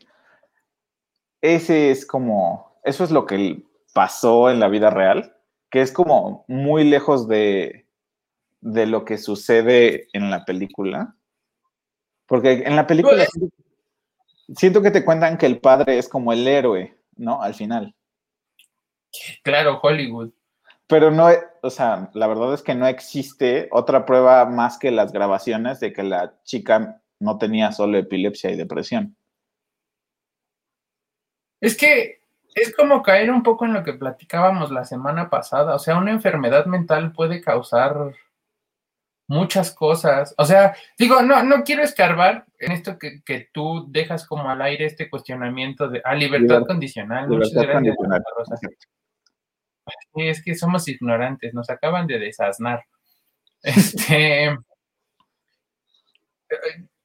[1.41, 5.35] Ese es como, eso es lo que pasó en la vida real,
[5.71, 7.87] que es como muy lejos de,
[8.61, 11.15] de lo que sucede en la película.
[12.27, 13.51] Porque en la película pues,
[14.55, 17.41] siento que te cuentan que el padre es como el héroe, ¿no?
[17.41, 17.95] Al final.
[19.43, 20.31] Claro, Hollywood.
[20.93, 21.27] Pero no,
[21.63, 25.91] o sea, la verdad es que no existe otra prueba más que las grabaciones de
[25.91, 29.17] que la chica no tenía solo epilepsia y depresión.
[31.59, 32.19] Es que
[32.53, 35.73] es como caer un poco en lo que platicábamos la semana pasada.
[35.73, 38.13] O sea, una enfermedad mental puede causar
[39.27, 40.35] muchas cosas.
[40.37, 44.85] O sea, digo, no, no quiero escarbar en esto que, tú dejas como al aire
[44.85, 47.27] este cuestionamiento de ah, libertad, condicional.
[47.27, 48.23] Libertad condicional.
[50.15, 52.83] Es que somos ignorantes, nos acaban de desasnar.
[53.65, 54.57] Este.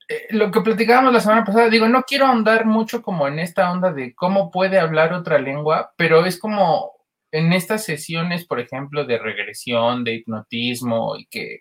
[0.09, 3.71] Eh, lo que platicábamos la semana pasada, digo, no quiero ahondar mucho como en esta
[3.71, 6.93] onda de cómo puede hablar otra lengua, pero es como
[7.31, 11.61] en estas sesiones, por ejemplo, de regresión, de hipnotismo, y que,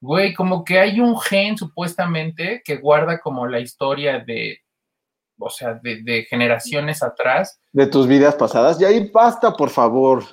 [0.00, 4.60] güey, como que hay un gen supuestamente que guarda como la historia de,
[5.38, 7.58] o sea, de, de generaciones atrás.
[7.72, 8.78] De tus vidas pasadas.
[8.78, 10.24] Ya ahí basta, por favor.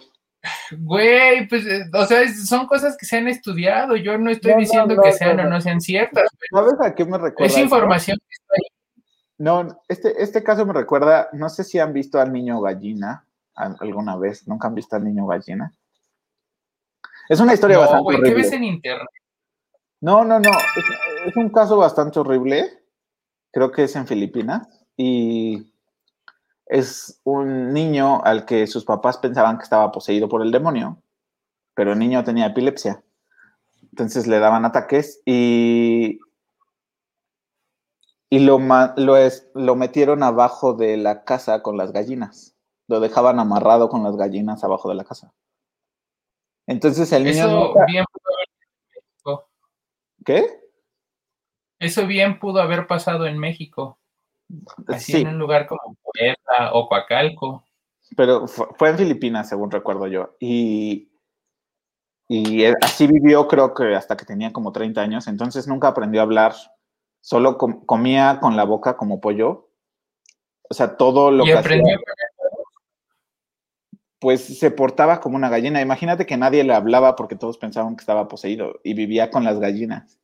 [0.78, 3.96] Güey, pues, eh, o sea, son cosas que se han estudiado.
[3.96, 6.30] Yo no estoy diciendo que sean o no sean ciertas.
[6.52, 7.54] ¿Sabes a qué me recuerda?
[7.54, 8.68] Es información que está ahí.
[9.38, 13.26] No, este, este caso me recuerda, no sé si han visto al niño gallina
[13.56, 14.48] alguna vez.
[14.48, 15.74] ¿Nunca han visto al niño gallina?
[17.30, 18.30] Es una historia bastante horrible.
[18.30, 19.08] ¿Qué ves en internet?
[20.02, 20.50] No, no, no.
[21.26, 22.84] es un caso bastante horrible.
[23.52, 24.68] Creo que es en Filipinas.
[24.98, 25.73] Y
[26.66, 31.02] es un niño al que sus papás pensaban que estaba poseído por el demonio,
[31.74, 33.04] pero el niño tenía epilepsia.
[33.92, 36.20] Entonces le daban ataques y,
[38.30, 38.60] y lo,
[38.98, 42.56] lo, es, lo metieron abajo de la casa con las gallinas.
[42.88, 45.34] Lo dejaban amarrado con las gallinas abajo de la casa.
[46.66, 47.46] Entonces el niño...
[47.46, 49.46] Eso bien pudo haber...
[50.26, 50.64] ¿Qué?
[51.80, 54.00] Eso bien pudo haber pasado en México.
[54.88, 57.66] Así en un lugar como Puebla o Coacalco.
[58.16, 60.36] Pero fue, en Filipinas, según recuerdo yo.
[60.40, 61.12] Y,
[62.28, 65.28] y así vivió, creo que hasta que tenía como 30 años.
[65.28, 66.54] Entonces nunca aprendió a hablar.
[67.22, 69.70] Solo comía con la boca como pollo.
[70.70, 71.98] O sea, todo lo que aprendió
[74.24, 75.82] pues se portaba como una gallina.
[75.82, 79.60] Imagínate que nadie le hablaba porque todos pensaban que estaba poseído y vivía con las
[79.60, 80.18] gallinas.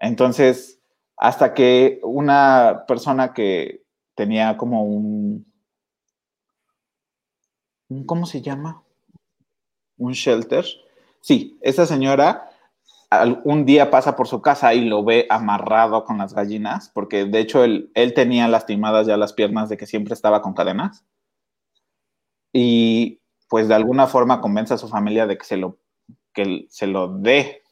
[0.00, 0.79] Entonces,
[1.20, 5.44] hasta que una persona que tenía como un,
[8.06, 8.82] ¿cómo se llama?
[9.98, 10.64] Un shelter.
[11.20, 12.48] Sí, esa señora
[13.44, 17.40] un día pasa por su casa y lo ve amarrado con las gallinas, porque de
[17.40, 21.04] hecho él, él tenía lastimadas ya las piernas de que siempre estaba con cadenas.
[22.52, 25.76] Y pues de alguna forma convence a su familia de que se lo,
[26.32, 27.62] que se lo dé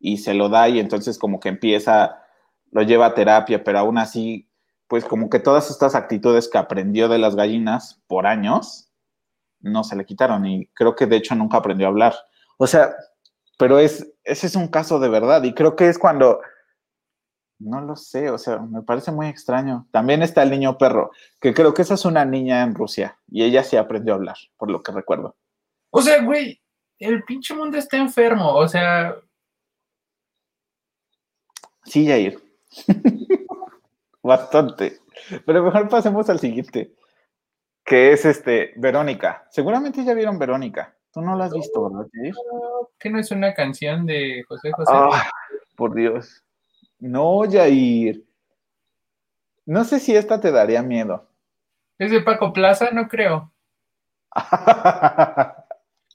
[0.00, 2.25] y se lo da y entonces como que empieza
[2.70, 4.48] lo lleva a terapia, pero aún así,
[4.88, 8.90] pues como que todas estas actitudes que aprendió de las gallinas por años,
[9.60, 12.14] no se le quitaron y creo que de hecho nunca aprendió a hablar.
[12.58, 12.94] O sea,
[13.58, 16.40] pero es, ese es un caso de verdad y creo que es cuando,
[17.58, 19.88] no lo sé, o sea, me parece muy extraño.
[19.90, 23.44] También está el niño perro, que creo que esa es una niña en Rusia y
[23.44, 25.36] ella sí aprendió a hablar, por lo que recuerdo.
[25.90, 26.60] O sea, güey,
[26.98, 29.16] el pinche mundo está enfermo, o sea...
[31.84, 32.45] Sí, Jair.
[34.22, 34.98] Bastante.
[35.44, 36.94] Pero mejor pasemos al siguiente,
[37.84, 39.46] que es este, Verónica.
[39.50, 40.94] Seguramente ya vieron Verónica.
[41.12, 42.08] Tú no la has visto, ¿verdad,
[42.98, 44.92] ¿Que no es una canción de José José?
[44.94, 45.30] Ah,
[45.74, 46.44] por Dios.
[46.98, 48.24] No, Jair.
[49.64, 51.26] No sé si esta te daría miedo.
[51.98, 52.90] ¿Es de Paco Plaza?
[52.92, 53.50] No creo.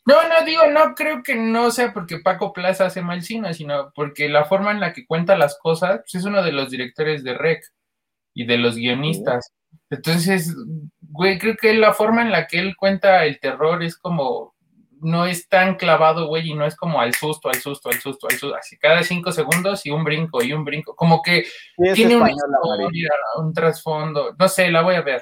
[0.06, 3.92] No, no digo, no creo que no sea porque Paco Plaza hace mal cine, sino
[3.94, 7.24] porque la forma en la que cuenta las cosas pues, es uno de los directores
[7.24, 7.64] de Rec
[8.34, 9.52] y de los guionistas.
[9.90, 10.56] Entonces,
[11.02, 14.56] güey, creo que la forma en la que él cuenta el terror es como,
[15.02, 18.28] no es tan clavado, güey, y no es como al susto, al susto, al susto,
[18.28, 21.46] al susto, así cada cinco segundos y un brinco y un brinco, como que
[21.94, 25.22] tiene una historia, un trasfondo, no sé, la voy a ver.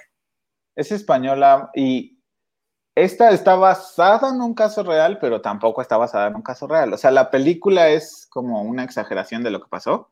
[0.75, 2.18] Es española y
[2.95, 6.93] esta está basada en un caso real, pero tampoco está basada en un caso real.
[6.93, 10.11] O sea, la película es como una exageración de lo que pasó.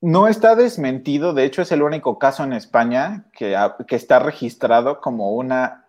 [0.00, 3.56] No está desmentido, de hecho es el único caso en España que,
[3.88, 5.88] está registrado como una,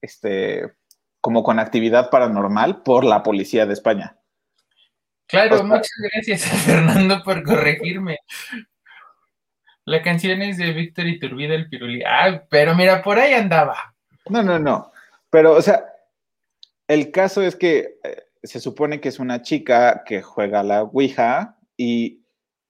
[0.00, 0.74] este,
[1.20, 4.16] como con actividad paranormal por la policía de España.
[5.26, 8.18] Claro, muchas gracias Fernando por corregirme.
[9.88, 12.02] La canción es de Víctor Iturbide el Piruli.
[12.06, 13.94] Ah, pero mira, por ahí andaba.
[14.28, 14.92] No, no, no.
[15.30, 15.82] Pero, o sea,
[16.86, 21.56] el caso es que eh, se supone que es una chica que juega la Ouija
[21.74, 22.22] y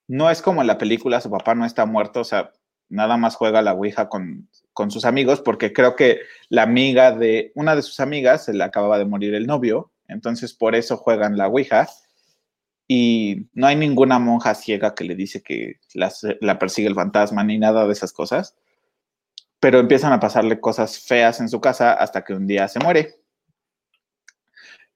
[0.07, 2.53] no es como en la película, su papá no está muerto, o sea,
[2.89, 7.51] nada más juega la Ouija con, con sus amigos, porque creo que la amiga de,
[7.57, 11.37] una de sus amigas se le acababa de morir el novio, entonces por eso juegan
[11.37, 11.89] la Ouija.
[12.91, 17.59] Y no hay ninguna monja ciega que le dice que la persigue el fantasma ni
[17.59, 18.57] nada de esas cosas.
[19.61, 23.21] Pero empiezan a pasarle cosas feas en su casa hasta que un día se muere.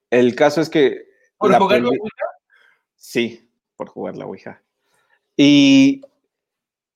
[0.08, 1.04] El caso es que.
[1.36, 2.26] ¿Por jugar la Ouija?
[2.96, 4.62] Sí, por jugar la Ouija.
[5.36, 6.02] Y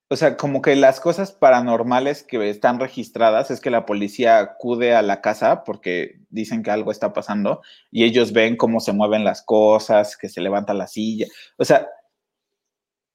[0.08, 4.94] o sea, como que las cosas paranormales que están registradas es que la policía acude
[4.94, 9.24] a la casa porque dicen que algo está pasando y ellos ven cómo se mueven
[9.24, 11.26] las cosas, que se levanta la silla.
[11.58, 11.88] O sea,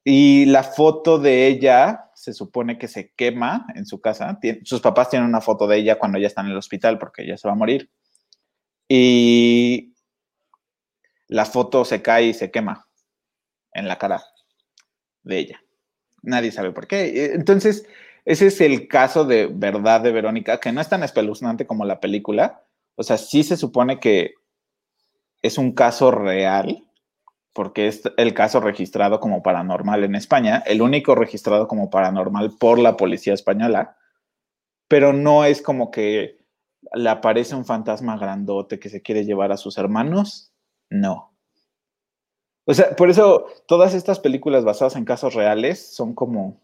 [0.04, 4.38] y la foto de ella se supone que se quema en su casa.
[4.63, 7.38] sus papás tienen una foto de ella cuando ella está en el hospital porque ella
[7.38, 7.89] se va a morir.
[8.89, 9.95] Y
[11.27, 12.88] la foto se cae y se quema
[13.73, 14.21] en la cara
[15.23, 15.62] de ella.
[16.21, 17.05] Nadie sabe por qué.
[17.05, 17.86] Eh, entonces,
[18.25, 21.99] ese es el caso de verdad de Verónica, que no es tan espeluznante como la
[21.99, 22.63] película.
[22.95, 24.36] O sea, sí se supone que
[25.41, 26.84] es un caso real,
[27.53, 32.79] porque es el caso registrado como paranormal en España, el único registrado como paranormal por
[32.79, 33.97] la policía española,
[34.88, 36.38] pero no es como que
[36.93, 40.53] le aparece un fantasma grandote que se quiere llevar a sus hermanos.
[40.89, 41.30] No.
[42.71, 46.62] O sea, por eso todas estas películas basadas en casos reales son como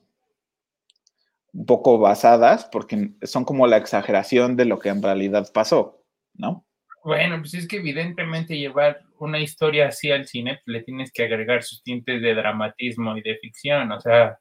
[1.52, 6.02] un poco basadas porque son como la exageración de lo que en realidad pasó,
[6.34, 6.66] ¿no?
[7.04, 11.62] Bueno, pues es que evidentemente llevar una historia así al cine le tienes que agregar
[11.62, 14.40] sus tintes de dramatismo y de ficción, o sea.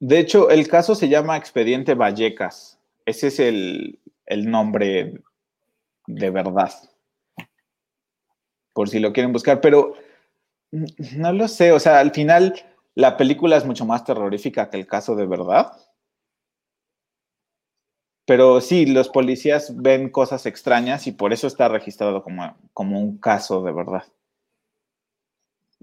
[0.00, 2.78] De hecho, el caso se llama Expediente Vallecas.
[3.06, 5.14] Ese es el, el nombre
[6.06, 6.74] de verdad
[8.74, 9.94] por si lo quieren buscar, pero
[11.16, 12.54] no lo sé, o sea, al final
[12.94, 15.72] la película es mucho más terrorífica que el caso de verdad.
[18.26, 23.18] Pero sí, los policías ven cosas extrañas y por eso está registrado como, como un
[23.18, 24.04] caso de verdad.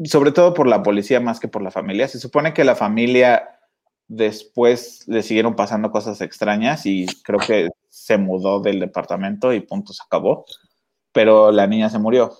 [0.06, 2.08] Sobre todo por la policía más que por la familia.
[2.08, 3.60] Se supone que la familia
[4.08, 9.94] después le siguieron pasando cosas extrañas y creo que se mudó del departamento y punto,
[9.94, 10.46] se acabó.
[11.12, 12.32] Pero la niña se murió.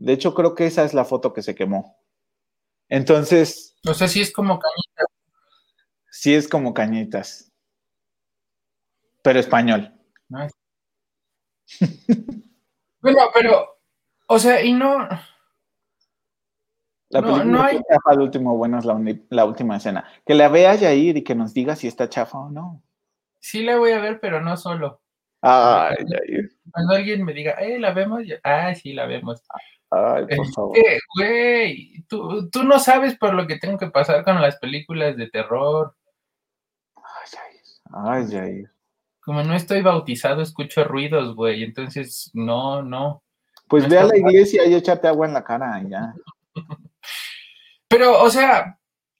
[0.00, 1.98] De hecho, creo que esa es la foto que se quemó.
[2.88, 3.76] Entonces.
[3.86, 5.06] O sea, sí es como cañitas.
[6.10, 7.52] Sí es como cañitas.
[9.22, 9.92] Pero español.
[13.02, 13.78] bueno, pero,
[14.26, 15.06] o sea, y no.
[17.10, 17.78] La película no, hay...
[18.12, 20.08] el último bueno es la, última escena.
[20.24, 22.82] Que la vea Yair y que nos diga si está chafa o no.
[23.38, 25.02] Sí la voy a ver, pero no solo.
[25.42, 26.56] Ay, Yair.
[26.72, 28.22] Cuando alguien me diga, eh, ¿la vemos?
[28.42, 29.42] Ah, sí, la vemos.
[29.90, 30.78] Ay, por favor.
[31.16, 35.28] Güey, tú, tú, no sabes por lo que tengo que pasar con las películas de
[35.28, 35.96] terror.
[37.92, 38.64] Ay, ay, ay.
[39.20, 41.64] Como no estoy bautizado, escucho ruidos, güey.
[41.64, 43.22] Entonces, no, no.
[43.68, 46.14] Pues ve a la iglesia y échate agua en la cara ya.
[47.88, 48.78] Pero, o sea,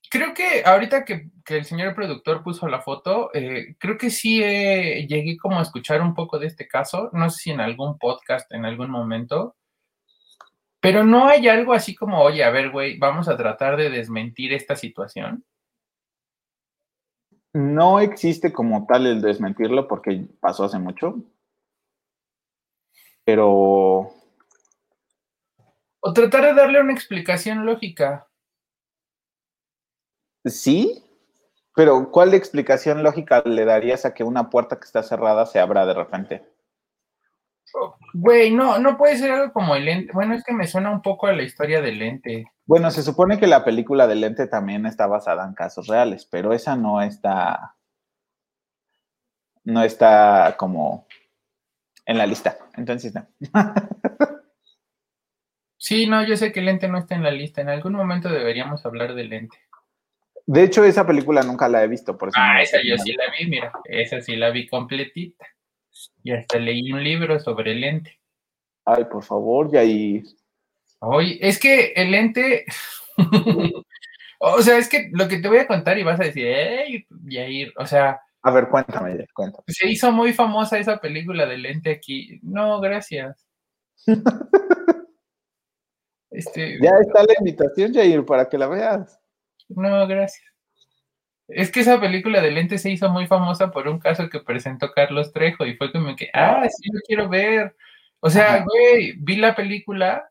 [0.08, 5.04] creo que ahorita que, el señor productor puso la foto, eh, creo que sí eh,
[5.08, 7.10] llegué como a escuchar un poco de este caso.
[7.12, 9.56] No sé si en algún podcast, en algún momento
[10.80, 14.52] pero no hay algo así como, oye, a ver, güey, vamos a tratar de desmentir
[14.52, 15.44] esta situación.
[17.52, 21.16] No existe como tal el desmentirlo porque pasó hace mucho.
[23.24, 24.10] Pero...
[26.02, 28.28] O tratar de darle una explicación lógica.
[30.46, 31.04] Sí,
[31.74, 35.84] pero ¿cuál explicación lógica le darías a que una puerta que está cerrada se abra
[35.84, 36.49] de repente?
[38.12, 40.12] Güey, no, no puede ser algo como el lente.
[40.12, 42.46] Bueno, es que me suena un poco a la historia del lente.
[42.66, 46.52] Bueno, se supone que la película del lente también está basada en casos reales, pero
[46.52, 47.76] esa no está.
[49.64, 51.06] No está como
[52.06, 52.58] en la lista.
[52.76, 53.26] Entonces, no.
[55.76, 57.60] sí, no, yo sé que el lente no está en la lista.
[57.60, 59.58] En algún momento deberíamos hablar del lente.
[60.46, 62.38] De hecho, esa película nunca la he visto, por eso.
[62.40, 63.72] Ah, esa yo sí la vi, mira.
[63.84, 65.46] Esa sí la vi completita.
[66.22, 68.20] Y hasta leí un libro sobre el lente.
[68.84, 70.24] Ay, por favor, Yair.
[71.00, 72.64] Oye, es que el lente.
[74.38, 77.06] o sea, es que lo que te voy a contar y vas a decir, ¡Ey,
[77.24, 77.72] Yair!
[77.76, 78.20] O sea.
[78.42, 79.64] A ver, cuéntame, cuéntame.
[79.68, 82.40] Se hizo muy famosa esa película de lente aquí.
[82.42, 83.46] No, gracias.
[86.30, 89.20] este, ya está la invitación, Jair, para que la veas.
[89.68, 90.49] No, gracias.
[91.54, 94.92] Es que esa película de lente se hizo muy famosa por un caso que presentó
[94.92, 97.76] Carlos Trejo y fue como que, ah, sí, lo quiero ver.
[98.20, 100.30] O sea, güey, vi la película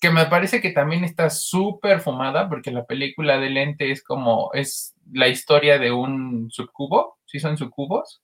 [0.00, 4.50] que me parece que también está súper fumada porque la película de lente es como,
[4.54, 8.22] es la historia de un subcubo, sí son subcubos,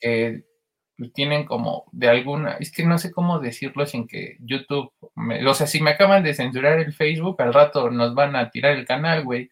[0.00, 0.44] que
[1.14, 5.66] tienen como de alguna, es que no sé cómo decirlo sin que YouTube, o sea,
[5.66, 9.24] si me acaban de censurar el Facebook, al rato nos van a tirar el canal,
[9.24, 9.50] güey.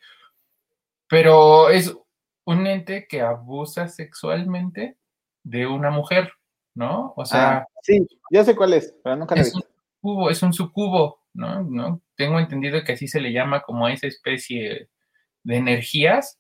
[1.09, 1.95] Pero es
[2.45, 4.97] un ente que abusa sexualmente
[5.43, 6.33] de una mujer,
[6.75, 7.13] ¿no?
[7.17, 7.59] O sea.
[7.59, 9.59] Ah, sí, ya sé cuál es, pero nunca lo he visto.
[10.03, 11.63] Un es un subcubo, ¿no?
[11.63, 12.03] ¿no?
[12.17, 14.89] Tengo entendido que así se le llama como a esa especie
[15.43, 16.39] de energías.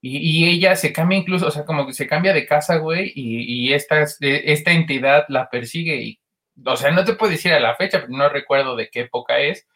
[0.00, 3.72] Y, ella se cambia incluso, o sea, como que se cambia de casa, güey, y,
[3.72, 5.96] esta, esta entidad la persigue.
[5.96, 6.20] Y,
[6.64, 9.66] o sea, no te puedo decir a la fecha, no recuerdo de qué época es,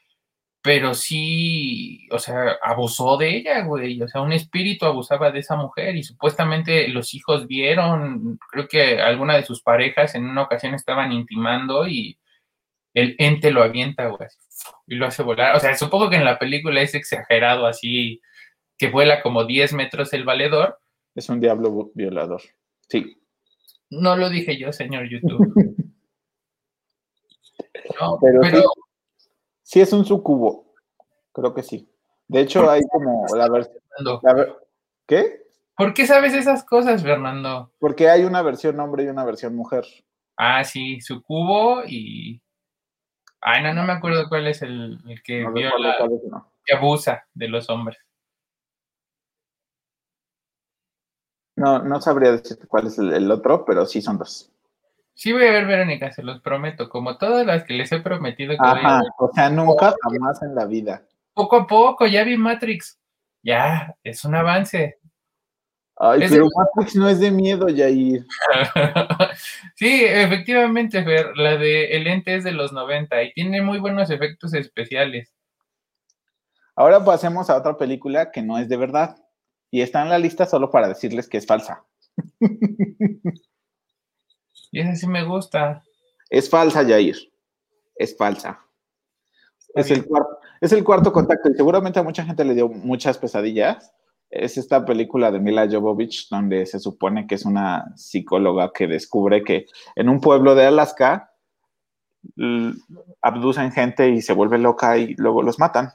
[0.62, 4.00] pero sí, o sea, abusó de ella, güey.
[4.00, 9.00] O sea, un espíritu abusaba de esa mujer y supuestamente los hijos vieron, creo que
[9.00, 12.16] alguna de sus parejas en una ocasión estaban intimando y
[12.94, 14.28] el ente lo avienta, güey,
[14.86, 15.56] y lo hace volar.
[15.56, 18.20] O sea, supongo que en la película es exagerado así,
[18.78, 20.78] que vuela como 10 metros el valedor.
[21.16, 22.42] Es un diablo violador,
[22.88, 23.18] sí.
[23.90, 25.52] No lo dije yo, señor YouTube.
[28.00, 28.40] no, pero
[29.72, 30.74] Sí es un sucubo,
[31.32, 31.90] creo que sí.
[32.28, 33.78] De hecho, hay como la versión...
[35.06, 35.46] ¿Qué?
[35.74, 37.72] ¿Por qué sabes esas cosas, Fernando?
[37.78, 39.86] Porque hay una versión hombre y una versión mujer.
[40.36, 42.42] Ah, sí, sucubo y...
[43.40, 45.96] Ay, no, no me acuerdo cuál es el, que viola,
[46.66, 47.96] que abusa de los hombres.
[51.56, 54.52] No, no sabría decirte cuál es el otro, pero sí son dos.
[55.14, 58.52] Sí voy a ver Verónica, se los prometo, como todas las que les he prometido
[58.52, 59.10] que voy a ver.
[59.18, 61.02] O sea, nunca jamás en la vida.
[61.34, 62.98] Poco a poco, ya vi Matrix.
[63.42, 64.98] Ya, es un avance.
[65.96, 68.24] Ay, pero Matrix no es de miedo, Yair.
[69.76, 74.10] sí, efectivamente, Fer, la de El Ente es de los 90 y tiene muy buenos
[74.10, 75.32] efectos especiales.
[76.74, 79.16] Ahora pasemos a otra película que no es de verdad
[79.70, 81.84] y está en la lista solo para decirles que es falsa.
[84.72, 85.84] Y esa sí me gusta.
[86.30, 87.16] Es falsa, Jair.
[87.94, 88.58] Es falsa.
[89.74, 93.18] Es el, cuarto, es el cuarto contacto y seguramente a mucha gente le dio muchas
[93.18, 93.92] pesadillas.
[94.30, 99.44] Es esta película de Mila Jovovich donde se supone que es una psicóloga que descubre
[99.44, 101.32] que en un pueblo de Alaska
[103.20, 105.90] abducen gente y se vuelve loca y luego los matan.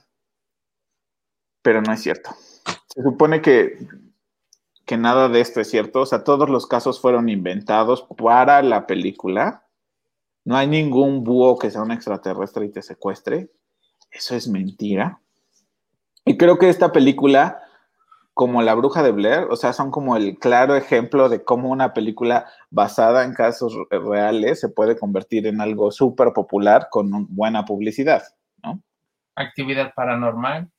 [1.63, 2.30] Pero no es cierto.
[2.88, 3.78] Se supone que
[4.88, 6.01] que nada de esto es cierto.
[6.01, 9.65] O sea, todos los casos fueron inventados para la película.
[10.45, 13.51] No hay ningún búho que sea un extraterrestre y te secuestre.
[14.09, 15.19] Eso es mentira.
[16.23, 17.61] Y creo que esta película,
[18.33, 21.93] como La Bruja de Blair, o sea, son como el claro ejemplo de cómo una
[21.93, 28.23] película basada en casos reales se puede convertir en algo súper popular con buena publicidad,
[28.63, 28.81] ¿no?
[29.35, 30.71] Actividad paranormal.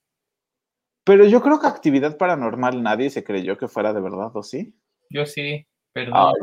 [1.08, 4.74] Pero yo creo que actividad paranormal nadie se creyó que fuera de verdad, ¿o sí?
[5.08, 6.34] Yo sí, perdón.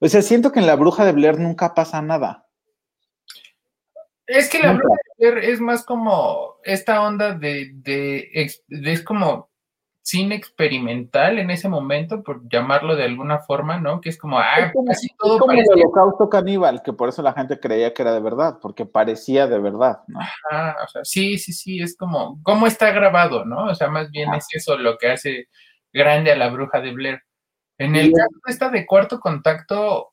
[0.00, 2.48] O sea, siento que en la bruja de Blair nunca pasa nada.
[4.26, 9.04] Es que la bruja de Blair es más como esta onda de, de, de, es
[9.04, 9.48] como
[10.04, 14.02] cine experimental en ese momento, por llamarlo de alguna forma, ¿no?
[14.02, 17.94] Que es como, ah, como, todo el holocausto caníbal, que por eso la gente creía
[17.94, 20.20] que era de verdad, porque parecía de verdad, ¿no?
[20.50, 23.64] Ah, o sea, sí, sí, sí, es como, ¿cómo está grabado, no?
[23.64, 25.48] O sea, más bien es eso lo que hace
[25.90, 27.22] grande a la bruja de Blair.
[27.78, 30.12] En el caso de esta de cuarto contacto,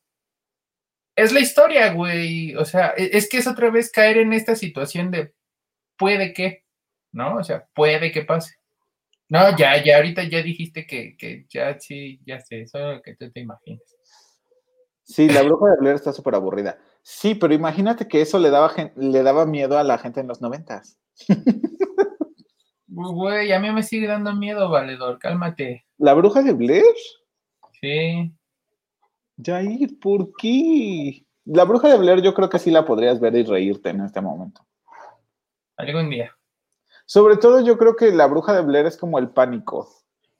[1.17, 2.55] es la historia, güey.
[2.55, 5.33] O sea, e, es que es otra vez caer en esta situación de
[5.97, 6.63] puede que,
[7.11, 7.35] ¿no?
[7.35, 8.60] O sea, puede que pase.
[9.31, 13.01] No, ya, ya, ahorita ya dijiste que, que ya sí, ya sé, eso es lo
[13.01, 13.81] que tú te imaginas.
[15.03, 16.77] Sí, la bruja de Blair está súper aburrida.
[17.01, 20.41] Sí, pero imagínate que eso le daba, le daba miedo a la gente en los
[20.41, 20.99] noventas.
[22.87, 25.85] Güey, a mí me sigue dando miedo, valedor, cálmate.
[25.97, 26.83] ¿La bruja de Blair?
[27.79, 28.33] Sí.
[29.41, 31.25] Jair, ¿por qué?
[31.45, 34.19] La bruja de Blair yo creo que sí la podrías ver y reírte en este
[34.19, 34.67] momento.
[35.77, 36.35] Algún día.
[37.11, 39.85] Sobre todo yo creo que la bruja de Blair es como el pánico.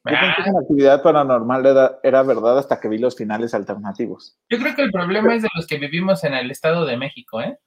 [0.06, 1.66] Yo pensé que la actividad paranormal
[2.02, 4.38] era, verdad hasta que vi los finales alternativos.
[4.48, 7.42] Yo creo que el problema es de los que vivimos en el Estado de México,
[7.42, 7.58] ¿eh?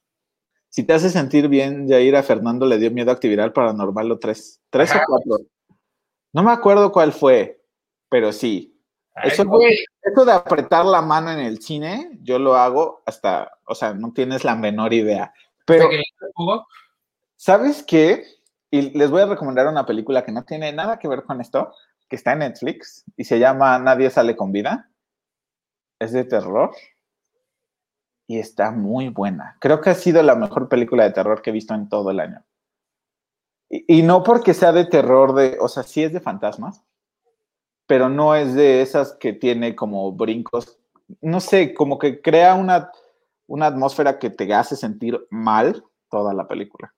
[0.70, 4.18] Si te hace sentir bien, Jair, a Fernando le dio miedo a actividad paranormal o
[4.18, 4.60] tres.
[4.72, 5.46] Tres o cuatro.
[6.34, 7.62] No me acuerdo cuál fue,
[8.10, 8.76] pero sí.
[9.24, 9.44] eso,
[10.02, 14.14] eso, de apretar la mano en el cine, yo lo hago hasta, o sea, no
[14.14, 15.32] tienes la menor idea.
[15.68, 15.90] Pero,
[17.36, 18.35] ¿sabes qué?
[18.76, 21.74] Y les voy a recomendar una película que no tiene nada que ver con esto,
[22.10, 24.90] que está en Netflix y se llama Nadie sale con vida.
[25.98, 26.76] Es de terror
[28.28, 29.56] y está muy buena.
[29.62, 32.20] Creo que ha sido la mejor película de terror que he visto en todo el
[32.20, 32.44] año.
[33.70, 36.84] Y, no porque sea de terror de, o sea, sí es de fantasmas,
[37.88, 40.78] pero no es de esas que tiene como brincos,
[41.22, 42.92] no sé, como que crea una,
[43.48, 46.94] una atmósfera que te hace sentir mal toda la película.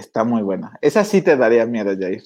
[0.00, 0.78] Está muy buena.
[0.80, 2.22] Esa sí te daría miedo, Jair.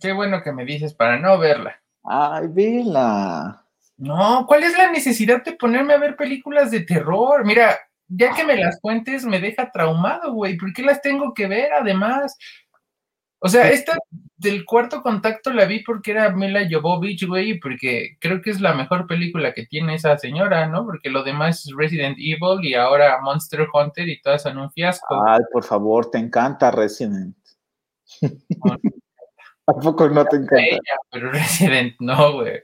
[0.00, 1.78] Qué bueno que me dices para no verla.
[2.02, 3.64] Ay, vela.
[3.98, 7.44] No, ¿cuál es la necesidad de ponerme a ver películas de terror?
[7.44, 10.56] Mira, ya que me las cuentes me deja traumado, güey.
[10.56, 12.34] ¿Por qué las tengo que ver además?
[13.40, 13.96] O sea, esta
[14.36, 18.74] del cuarto contacto la vi porque era Mila Jovovich, güey, porque creo que es la
[18.74, 20.84] mejor película que tiene esa señora, ¿no?
[20.84, 25.24] Porque lo demás es Resident Evil y ahora Monster Hunter y todas son un fiasco.
[25.26, 27.36] Ay, por favor, te encanta Resident.
[29.66, 30.60] Tampoco no te encanta?
[30.62, 32.60] Ella, pero Resident no, güey.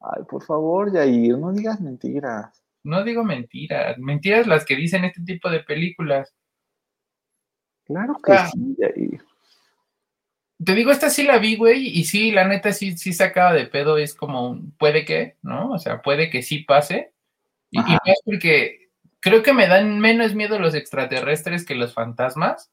[0.00, 2.62] Ay, por favor, Jair, no digas mentiras.
[2.82, 6.34] No digo mentiras, mentiras las que dicen este tipo de películas.
[7.84, 8.48] Claro que Ah.
[8.52, 9.22] sí, Jair.
[10.64, 13.66] Te digo, esta sí la vi, güey, y sí, la neta sí, sí sacaba de
[13.66, 15.70] pedo, es como, un puede que, ¿no?
[15.72, 17.12] O sea, puede que sí pase.
[17.70, 18.88] Y, y más porque
[19.20, 22.70] creo que me dan menos miedo los extraterrestres que los fantasmas,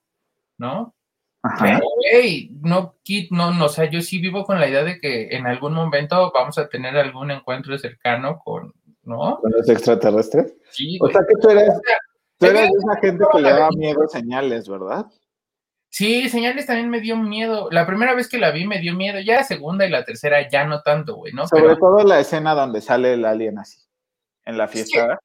[0.58, 0.96] ¿no?
[1.44, 1.64] Ajá.
[1.66, 5.00] Pero, güey, no, quit- no, no, o sea, yo sí vivo con la idea de
[5.00, 8.74] que en algún momento vamos a tener algún encuentro cercano con,
[9.04, 9.38] ¿no?
[9.40, 10.56] ¿Con los extraterrestres?
[10.72, 11.14] Sí, O güey.
[11.14, 11.70] sea que tú eres,
[12.38, 15.06] tú eres esa gente que le da miedo señales, ¿verdad?
[15.90, 17.70] Sí, señales también me dio miedo.
[17.72, 20.48] La primera vez que la vi me dio miedo, ya la segunda y la tercera
[20.50, 21.48] ya no tanto, güey, ¿no?
[21.48, 23.82] Sobre Pero todo la escena donde sale el alien así,
[24.46, 25.20] en la fiesta.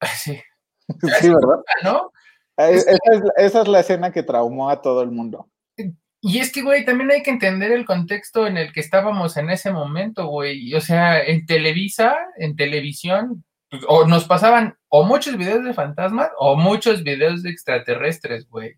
[0.16, 0.40] sí,
[1.20, 1.62] Sí, ¿verdad?
[1.84, 2.12] ¿no?
[2.56, 5.48] Eh, Es que- Esa es, esa es la escena que traumó a todo el mundo.
[6.20, 9.50] Y es que, güey, también hay que entender el contexto en el que estábamos en
[9.50, 10.74] ese momento, güey.
[10.74, 13.44] O sea, en Televisa, en televisión,
[13.86, 18.74] o nos pasaban o muchos videos de fantasmas o muchos videos de extraterrestres, güey.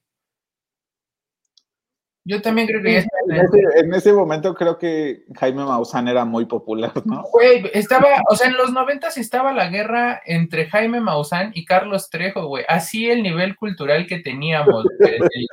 [2.30, 6.06] Yo también creo que ya está En ese, en ese momento creo que Jaime Maussan
[6.06, 7.24] era muy popular, ¿no?
[7.32, 12.08] Güey, estaba, o sea, en los noventas estaba la guerra entre Jaime Maussan y Carlos
[12.10, 12.64] Trejo, güey.
[12.68, 14.84] Así el nivel cultural que teníamos.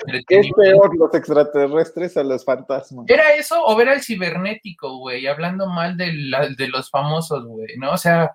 [0.08, 3.06] el ¿Qué es peor, los extraterrestres o los fantasmas?
[3.08, 5.26] ¿Era eso o ver al cibernético, güey?
[5.28, 7.92] Hablando mal de, la- de los famosos, güey, ¿no?
[7.94, 8.32] O sea,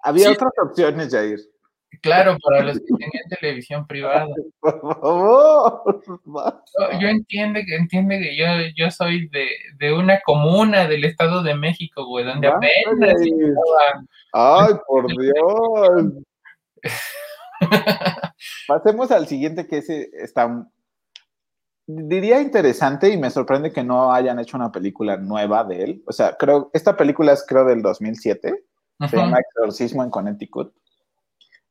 [0.00, 0.32] Había Sí.
[0.34, 1.38] otras opciones, Jair.
[2.00, 4.26] Claro, para los que tenían televisión privada.
[4.60, 6.02] Por favor.
[7.00, 8.44] Yo, entiende que entiende que yo,
[8.76, 14.74] yo soy de, de una comuna del Estado de México, güey, donde apenas estaba- Ay,
[14.86, 16.12] por Dios.
[18.68, 20.66] Pasemos al siguiente que ese está,
[21.86, 26.02] diría interesante y me sorprende que no hayan hecho una película nueva de él.
[26.06, 28.48] O sea, creo, esta película es creo del 2007,
[29.00, 29.16] se Ujú.
[29.16, 30.72] llama Exorcismo en Connecticut.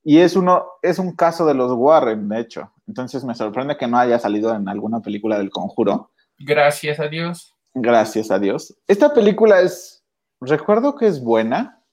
[0.10, 2.72] Y es, uno, es un caso de los Warren, de hecho.
[2.88, 6.12] Entonces me sorprende que no haya salido en alguna película del conjuro.
[6.40, 7.54] Gracias a Dios.
[7.74, 8.74] Gracias a Dios.
[8.88, 10.06] Esta película es,
[10.40, 11.84] recuerdo que es buena.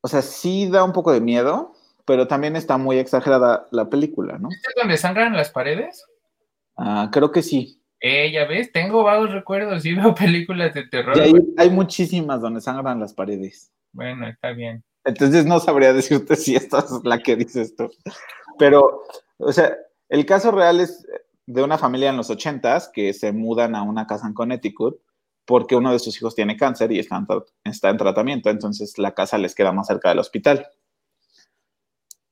[0.00, 1.74] O sea, sí da un poco de miedo,
[2.06, 4.48] pero también está muy exagerada la película, ¿no?
[4.48, 6.06] ¿Este es donde sangran las paredes?
[6.78, 7.78] Ah, creo que sí.
[8.00, 11.14] Eh, ya ves, tengo vagos recuerdos y veo películas de terror.
[11.14, 13.70] Y hay, hay muchísimas donde sangran las paredes.
[13.92, 14.82] Bueno, está bien.
[15.04, 17.90] Entonces no sabría decirte si esta es la que dices tú.
[18.58, 19.02] Pero,
[19.38, 19.76] o sea,
[20.08, 21.06] el caso real es
[21.46, 25.00] de una familia en los ochentas que se mudan a una casa en Connecticut
[25.44, 27.22] porque uno de sus hijos tiene cáncer y está
[27.90, 30.66] en, tratamiento, entonces la casa les queda más cerca del hospital.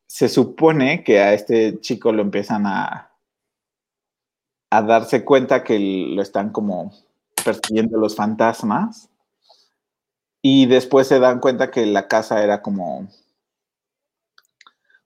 [0.06, 3.12] Se supone que a este chico lo empiezan a,
[4.70, 6.92] a darse cuenta que lo están como
[7.44, 9.10] persiguiendo los fantasmas
[10.43, 13.09] y después se dan cuenta que la casa era como,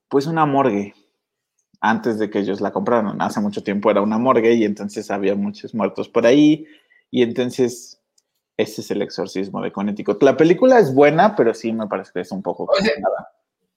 [0.09, 0.93] pues una morgue.
[1.79, 5.35] Antes de que ellos la compraron, hace mucho tiempo era una morgue y entonces había
[5.35, 6.65] muchos muertos por ahí.
[7.11, 8.01] Y entonces
[8.57, 10.21] ese es el exorcismo de Connecticut.
[10.23, 12.63] La película es buena, pero sí me parece que es un poco...
[12.63, 12.93] O sea-.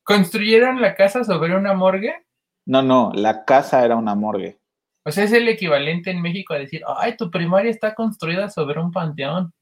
[0.03, 2.15] ¿Construyeron la casa sobre una morgue?
[2.65, 4.59] No, no, la casa era una morgue.
[5.05, 8.81] O sea, es el equivalente en México a decir, ay, tu primaria está construida sobre
[8.81, 9.53] un panteón.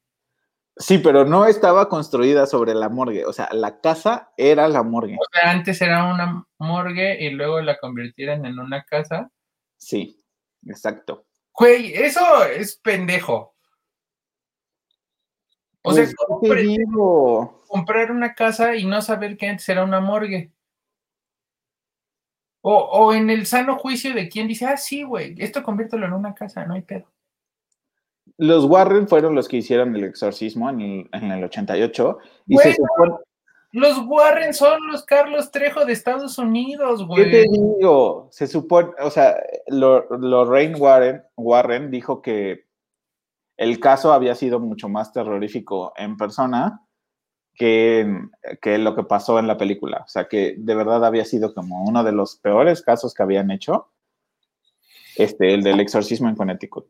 [0.81, 3.25] Sí, pero no estaba construida sobre la morgue.
[3.25, 5.15] O sea, la casa era la morgue.
[5.19, 9.29] O sea, antes era una morgue y luego la convirtieron en una casa.
[9.77, 10.23] Sí,
[10.65, 11.25] exacto.
[11.53, 13.55] Güey, eso es pendejo.
[15.81, 17.63] O sea, Pues, ¿cómo ¿qué te pre- digo?
[17.67, 20.53] comprar una casa y no saber que antes era una morgue?
[22.61, 26.13] O, o en el sano juicio de quien dice, ah, sí, güey, esto conviértelo en
[26.13, 27.05] una casa, no hay pedo.
[28.39, 32.17] Los Warren fueron los que hicieron el exorcismo en el, en el 88
[32.47, 33.15] y se supone...
[33.71, 37.25] Los Warren son los Carlos Trejo de Estados Unidos, güey.
[37.25, 38.29] ¿Qué te digo?
[38.31, 39.35] Se supone, o sea,
[39.67, 42.65] Lorraine Warren, Warren dijo que
[43.57, 46.81] el caso había sido mucho más terrorífico en persona
[47.53, 48.09] que,
[48.61, 50.03] que, lo que pasó en la película.
[50.05, 53.51] O sea, que de verdad había sido como uno de los peores casos que habían
[53.51, 53.91] hecho,
[55.17, 56.87] este, el del exorcismo en Connecticut.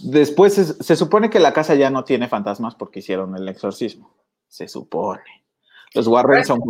[0.00, 4.16] Después se, se supone que la casa ya no tiene fantasmas porque hicieron el exorcismo
[4.48, 5.22] se supone.
[5.94, 6.60] Los Warren son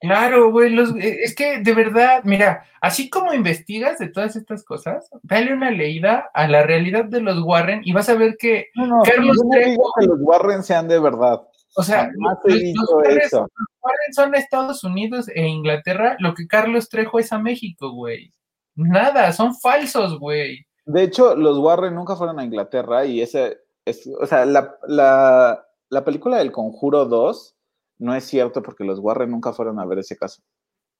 [0.00, 5.08] Claro, güey, eh, es que de verdad, mira, así como investigas de todas estas cosas,
[5.22, 9.02] dale una leída a la realidad de los Warren y vas a ver que no,
[9.02, 11.42] Carlos no digo que los Warren sean de verdad.
[11.76, 17.38] O sea, los, Warren, son Estados Unidos e Inglaterra, lo que Carlos Trejo es a
[17.38, 18.32] México, güey.
[18.76, 20.64] Nada, son falsos, güey.
[20.86, 25.64] De hecho, los Warren nunca fueron a Inglaterra y ese, es, o sea, la, la
[25.94, 27.56] la película del Conjuro 2
[27.98, 30.42] no es cierto porque los Warren nunca fueron a ver ese caso.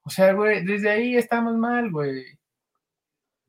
[0.05, 2.24] O sea, güey, desde ahí estamos mal, güey.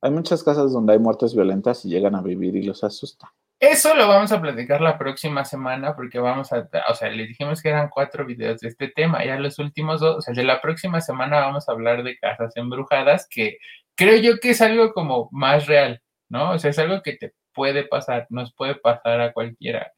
[0.02, 3.34] Hay muchas casas donde hay muertes violentas y llegan a vivir y los asusta.
[3.60, 7.62] Eso lo vamos a platicar la próxima semana porque vamos a, o sea, les dijimos
[7.62, 10.62] que eran cuatro videos de este tema, ya los últimos dos, o sea, de la
[10.62, 13.58] próxima semana vamos a hablar de casas embrujadas, que
[13.96, 16.51] creo yo que es algo como más real, ¿no?
[16.51, 19.91] O sea, es algo que te puede pasar, nos puede pasar a cualquiera.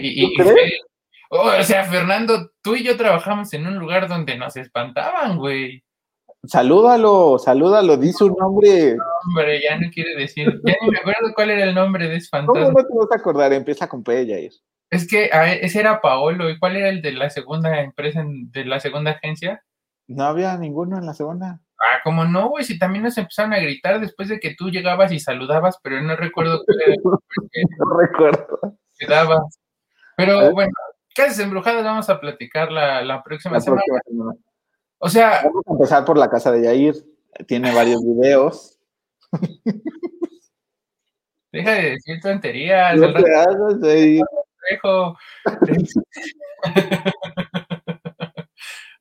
[0.00, 0.24] Y,
[1.30, 5.82] oh, o sea, Fernando, tú y yo trabajamos en un lugar donde nos espantaban, güey.
[6.44, 8.96] Salúdalo, salúdalo, di su nombre.
[9.26, 12.28] hombre, ya no quiere decir, ya ni me acuerdo cuál era el nombre de ese
[12.28, 12.66] fantasma.
[12.66, 13.52] ¿Cómo no te vas a acordar?
[13.52, 14.52] Empieza con P, Jair.
[14.90, 15.30] Es que
[15.62, 19.64] ese era Paolo, ¿y cuál era el de la segunda empresa, de la segunda agencia?
[20.06, 21.60] No había ninguno en la segunda.
[21.84, 25.12] Ah, como no, güey, si también nos empezaron a gritar después de que tú llegabas
[25.12, 26.96] y saludabas, pero no recuerdo cuál era.
[27.78, 28.78] no recuerdo.
[28.98, 29.60] Quedabas.
[30.16, 30.72] Pero bueno,
[31.14, 33.82] casas embrujadas vamos a platicar la, próxima, semana.
[34.98, 35.42] O sea.
[35.44, 36.94] Vamos a empezar por la casa de Yair.
[37.46, 38.78] Tiene varios videos.
[41.52, 42.96] Deja de decir tonterías.
[42.96, 43.80] No te hagas,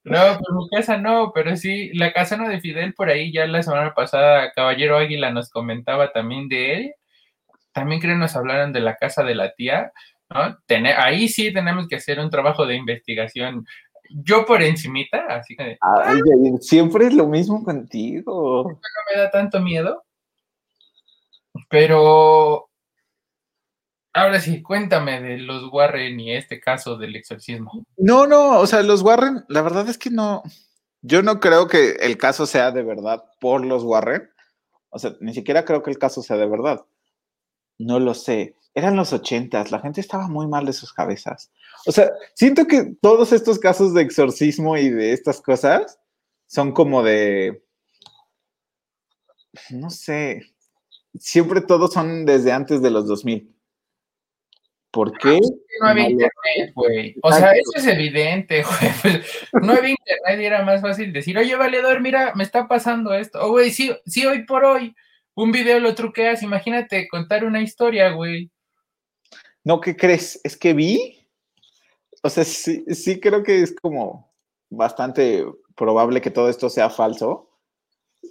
[0.04, 3.48] No, pues mi casa no, pero sí, la casa no de Fidel por ahí ya
[3.48, 6.94] la semana pasada Caballero Águila nos comentaba también de él.
[7.72, 9.92] También creo nos hablaron de la casa de la tía
[10.98, 13.66] ahí sí tenemos que hacer un trabajo de investigación.
[14.10, 15.78] Yo por encimita, así que...
[16.60, 18.64] siempre es lo mismo contigo.
[18.64, 18.80] No
[19.14, 20.04] me da tanto miedo.
[21.70, 22.70] Pero...
[24.14, 27.86] Ahora sí, cuéntame de los Warren y este caso del exorcismo.
[27.98, 30.44] No, no, o sea, los Warren, la verdad es que no,
[31.02, 34.30] yo no creo que el caso sea de verdad por los Warren.
[34.90, 36.86] O sea, ni siquiera creo que el caso sea de verdad.
[37.80, 41.52] No lo sé eran los ochentas, la gente estaba muy mal de sus cabezas.
[41.86, 46.00] O sea, siento que todos estos casos de exorcismo y de estas cosas
[46.48, 47.64] son como de,
[49.70, 50.42] no sé,
[51.20, 53.53] siempre todos son desde antes de los 2000.
[54.94, 55.40] ¿Por qué?
[55.82, 57.16] No había internet, güey.
[57.24, 58.92] O sea, eso es evidente, güey.
[59.02, 63.12] Pues, no había internet y era más fácil decir, oye, valedor, mira, me está pasando
[63.12, 63.44] esto.
[63.44, 64.96] O, güey, sí, sí, hoy por hoy,
[65.34, 68.52] un video lo truqueas, imagínate contar una historia, güey.
[69.64, 70.40] No, ¿qué crees?
[70.44, 71.28] Es que vi,
[72.22, 74.32] o sea, sí, sí creo que es como
[74.70, 75.44] bastante
[75.76, 77.50] probable que todo esto sea falso.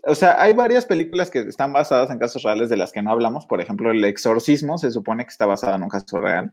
[0.05, 3.11] O sea, hay varias películas que están basadas en casos reales de las que no
[3.11, 3.47] hablamos.
[3.47, 6.53] Por ejemplo, El Exorcismo se supone que está basada en un caso real.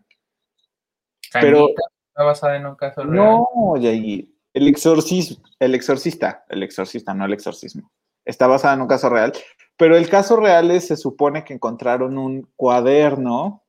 [1.33, 3.15] pero está basada en un caso real.
[3.15, 7.91] No, y el exorcismo, el exorcista, el exorcista, no el exorcismo.
[8.25, 9.33] Está basada en un caso real,
[9.77, 13.63] pero el caso real es, se supone que encontraron un cuaderno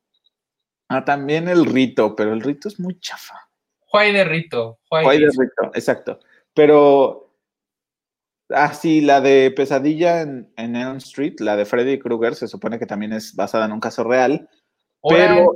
[0.93, 3.49] Ah, también el rito, pero el rito es muy chafa.
[3.87, 4.79] Juay de rito.
[4.89, 6.19] Juay de rito, exacto.
[6.53, 7.30] Pero,
[8.53, 12.85] ah, sí, la de Pesadilla en, Elm Street, la de Freddy Krueger, se supone que
[12.85, 14.49] también es basada en un caso real.
[15.01, 15.51] pero,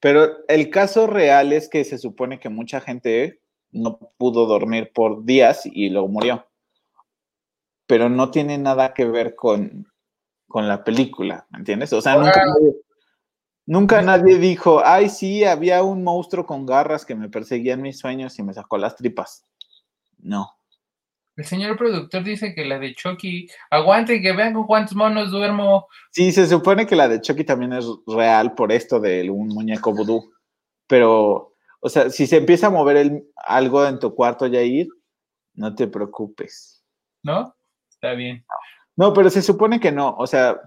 [0.00, 3.40] pero el caso real es que se supone que mucha gente
[3.70, 6.46] no pudo dormir por días y luego murió.
[7.86, 9.86] Pero no tiene nada que ver con,
[10.48, 11.92] con la película, ¿me entiendes?
[11.92, 12.44] O sea, nunca,
[13.64, 17.98] Nunca nadie dijo, ay, sí, había un monstruo con garras que me perseguía en mis
[17.98, 19.46] sueños y me sacó las tripas.
[20.18, 20.50] No.
[21.36, 25.88] El señor productor dice que la de Chucky, aguanten que vean con cuántos monos duermo.
[26.10, 29.94] Sí, se supone que la de Chucky también es real por esto de un muñeco
[29.94, 30.32] vudú.
[30.86, 34.88] Pero, o sea, si se empieza a mover el, algo en tu cuarto, Yair,
[35.54, 36.84] no te preocupes.
[37.22, 37.56] ¿No?
[37.88, 38.44] Está bien.
[38.94, 40.14] No, pero se supone que no.
[40.18, 40.60] O sea,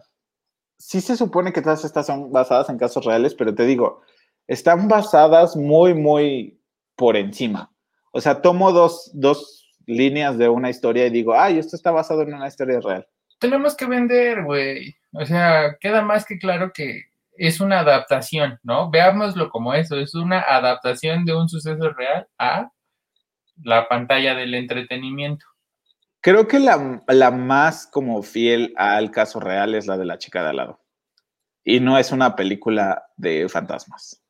[0.79, 4.01] sí se supone que todas estas son basadas en casos reales, pero te digo,
[4.47, 6.59] están basadas muy, muy
[6.95, 7.71] por encima.
[8.11, 12.21] O sea, tomo dos, dos líneas de una historia y digo, ay, esto está basado
[12.21, 13.07] en una historia real.
[13.39, 14.95] Tenemos que vender, güey.
[15.13, 17.03] O sea, queda más que claro que
[17.37, 18.89] es una adaptación, ¿no?
[18.89, 22.71] Veámoslo como eso, es una adaptación de un suceso real a
[23.63, 25.45] la pantalla del entretenimiento.
[26.21, 30.41] Creo que la, la, más como fiel al caso real es la de la chica
[30.43, 30.81] de al lado.
[31.63, 34.24] Y no es una película de fantasmas.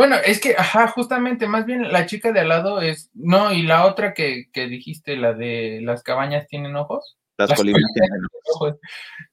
[0.00, 3.60] Bueno, es que, ajá, justamente, más bien la chica de al lado es, no, y
[3.64, 7.18] la otra que, que dijiste, la de las cabañas tienen ojos.
[7.36, 8.22] Las, colinas tienen
[8.54, 8.76] ojos.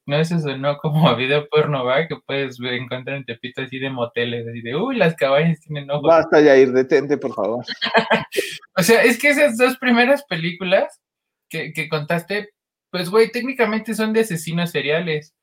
[0.06, 2.06] No, eso sonó como video porno, ¿va?
[2.10, 6.06] Que puedes encontrar en Tepito así de moteles, así de, uy, las cabañas tienen ojos.
[6.06, 7.64] Basta, ir detente, por favor.
[8.76, 11.00] o sea, es que esas dos primeras películas
[11.48, 12.50] que, que contaste,
[12.92, 15.34] pues, güey, técnicamente son de asesinos seriales.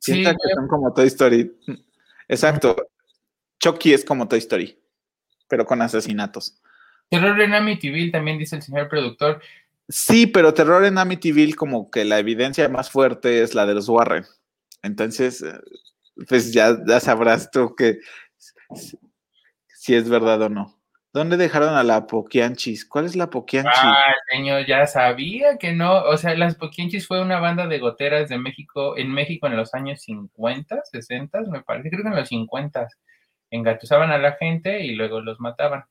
[0.00, 1.52] Sí, que son como Toy Story.
[2.26, 2.74] Exacto.
[3.62, 4.76] Chucky es como Toy Story,
[5.48, 6.60] pero con asesinatos.
[7.08, 9.40] Terror en Amityville también dice el señor productor.
[9.88, 13.88] Sí, pero terror en Amityville como que la evidencia más fuerte es la de los
[13.88, 14.24] Warren.
[14.82, 15.60] Entonces, eh,
[16.28, 17.98] pues ya, ya sabrás tú que
[19.68, 20.78] si es verdad o no.
[21.12, 22.88] ¿Dónde dejaron a la Poquianchis?
[22.88, 23.72] ¿Cuál es la Poquianchis?
[23.76, 26.02] Ah, señor, ya sabía que no.
[26.04, 29.74] O sea, las Poquianchis fue una banda de goteras de México, en México en los
[29.74, 32.88] años 50, 60, me parece, creo que en los 50
[33.52, 35.84] engatusaban a la gente y luego los mataban.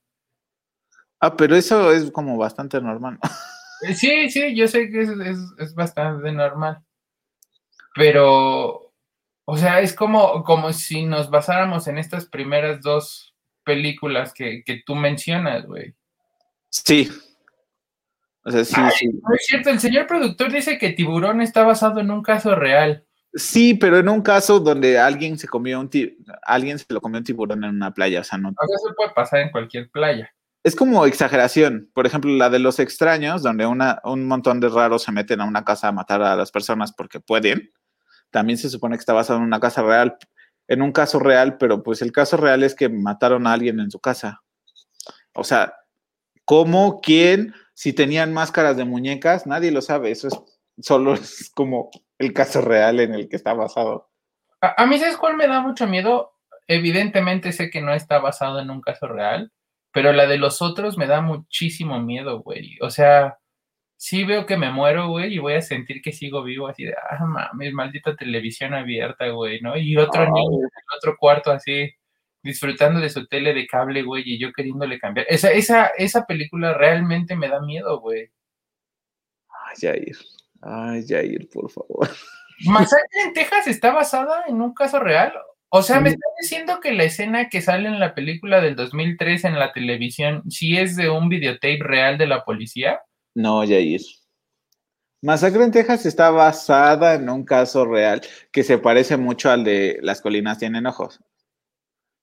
[1.19, 3.19] Ah, pero eso es como bastante normal.
[3.83, 6.83] Eh, sí, sí, yo sé que es, bastante normal.
[7.95, 8.93] Pero,
[9.43, 13.33] o sea, es como, como si nos basáramos en estas primeras dos
[13.63, 15.95] películas que, tú mencionas, güey.
[16.69, 17.09] Sí.
[18.43, 19.07] O sea, sí, sí.
[19.07, 23.07] No es cierto, el señor productor dice que Tiburón está basado en un caso real.
[23.33, 25.89] Sí, pero en un caso donde alguien se comió un
[26.43, 28.49] alguien se lo comió un tiburón en una playa, o sea, no.
[28.49, 30.33] eso puede pasar en cualquier playa.
[30.63, 31.89] Es como exageración.
[31.93, 35.45] Por ejemplo, la de los extraños, donde una, un montón de raros se meten a
[35.45, 37.71] una casa a matar a las personas porque pueden.
[38.29, 40.17] También se supone que está basado en una casa real,
[40.67, 43.89] en un caso real, pero pues el caso real es que mataron a alguien en
[43.89, 44.43] su casa.
[45.33, 45.73] O sea,
[46.45, 47.01] ¿cómo?
[47.01, 47.53] ¿Quién?
[47.73, 50.11] Si tenían máscaras de muñecas, nadie lo sabe.
[50.11, 50.35] Eso es
[50.81, 54.09] solo es como el caso real en el que está basado.
[54.61, 56.33] A, mí, ¿sabes cuál me da mucho miedo?
[56.67, 59.51] Evidentemente sé que no está basado en un caso real,
[59.91, 62.77] pero la de los otros me da muchísimo miedo, güey.
[62.81, 63.39] O sea,
[63.97, 66.93] sí veo que me muero, güey, y voy a sentir que sigo vivo así de,
[66.93, 69.75] ah, mames, maldita televisión abierta, güey, ¿no?
[69.77, 71.91] Y otro niño en otro cuarto así,
[72.43, 75.25] disfrutando de su tele de cable, güey, y yo queriéndole cambiar.
[75.29, 78.31] Esa, esa, esa película realmente me da miedo, güey.
[79.49, 80.17] Ay, Jair.
[80.61, 82.09] Ay, Jair, por favor.
[82.65, 85.33] ¿Masacre en Texas está basada en un caso real?
[85.69, 89.45] O sea, ¿me estás diciendo que la escena que sale en la película del 2003
[89.45, 93.01] en la televisión sí es de un videotape real de la policía?
[93.33, 94.01] No, Jair.
[95.21, 99.99] Masacre en Texas está basada en un caso real que se parece mucho al de
[100.01, 101.19] Las colinas tienen ojos.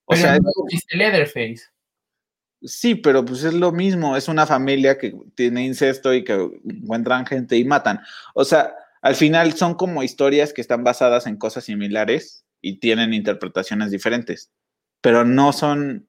[0.04, 0.50] O sea, no
[0.92, 1.62] Leatherface.
[2.62, 7.24] Sí, pero pues es lo mismo, es una familia que tiene incesto y que encuentran
[7.24, 8.00] gente y matan.
[8.34, 13.14] O sea, al final son como historias que están basadas en cosas similares y tienen
[13.14, 14.52] interpretaciones diferentes,
[15.00, 16.08] pero no son,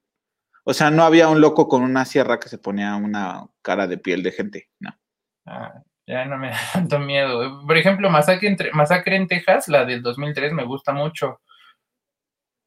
[0.64, 4.00] o sea, no había un loco con una sierra que se ponía una cara de
[4.00, 4.98] piel de gente, no.
[5.46, 7.62] Ah, ya no me da tanto miedo.
[7.66, 11.42] Por ejemplo, Masacre, Masacre en Texas, la del 2003, me gusta mucho.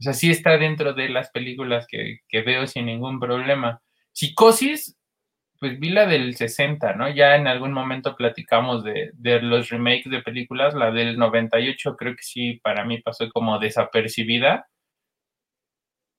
[0.02, 3.80] O sea, sí está dentro de las películas que, veo sin ningún problema.
[4.10, 4.98] Psicosis,
[5.60, 7.08] pues vi la del 60, ¿no?
[7.08, 10.74] Ya en algún momento platicamos de, los remakes de películas.
[10.74, 14.68] La del 98 creo que sí, para mí pasó como desapercibida.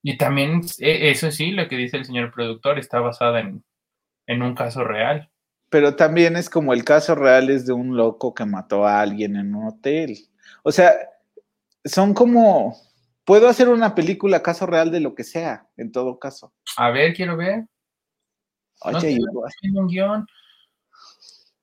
[0.01, 3.65] Y también, e, eso sí, lo que dice el señor productor, está basada en,
[4.27, 5.29] en un caso real.
[5.67, 9.35] Pero también es como el caso real es de un loco que mató a alguien
[9.35, 10.15] en un hotel.
[10.63, 10.93] O sea,
[11.83, 12.92] son como
[13.25, 16.53] Puedo hacer una película caso real de lo que sea, en todo caso.
[16.77, 17.65] A ver, quiero ver.
[18.81, 19.17] Oye,
[19.73, 20.27] un guion.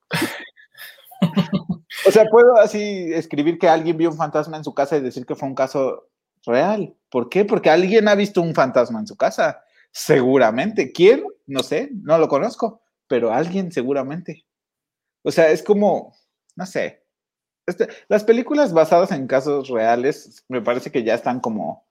[2.07, 5.25] o sea, puedo así escribir que alguien vio un fantasma en su casa y decir
[5.25, 6.09] que fue un caso
[6.45, 6.95] real.
[7.09, 7.45] ¿Por qué?
[7.45, 9.63] Porque alguien ha visto un fantasma en su casa.
[9.91, 10.91] Seguramente.
[10.91, 11.23] ¿Quién?
[11.45, 14.45] No sé, no lo conozco, pero alguien seguramente.
[15.23, 16.15] O sea, es como,
[16.55, 17.00] no sé,
[17.65, 21.85] este, las películas basadas en casos reales me parece que ya están como,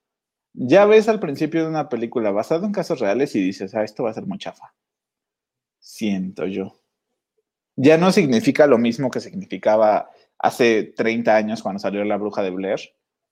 [0.53, 4.05] ya ves al principio de una película basada en casos reales y dices, ah, esto
[4.05, 4.75] va a ser muy chafa.
[5.79, 6.75] Siento yo.
[7.77, 12.51] Ya no significa lo mismo que significaba hace 30 años cuando salió La Bruja de
[12.51, 12.81] Blair.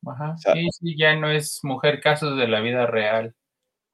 [0.07, 3.35] Ajá, sí, sí, ya no es mujer casos de la vida real.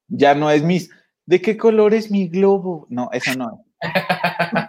[0.09, 0.91] Ya no es mis,
[1.25, 2.87] ¿de qué color es mi globo?
[2.91, 3.65] No, eso no.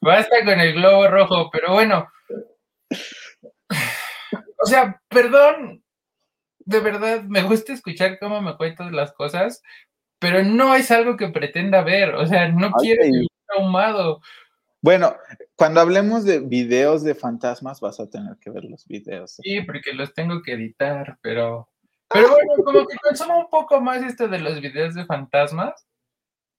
[0.00, 2.08] Basta con el globo rojo, pero bueno.
[4.62, 5.82] O sea, perdón,
[6.58, 9.62] de verdad, me gusta escuchar cómo me cuentas las cosas,
[10.18, 14.20] pero no es algo que pretenda ver, o sea, no quiero vivir ahumado.
[14.82, 15.16] Bueno,
[15.56, 19.36] cuando hablemos de videos de fantasmas, vas a tener que ver los videos.
[19.42, 21.68] Sí, porque los tengo que editar, pero.
[22.12, 25.86] Pero bueno, como que consumo un poco más esto de los videos de fantasmas,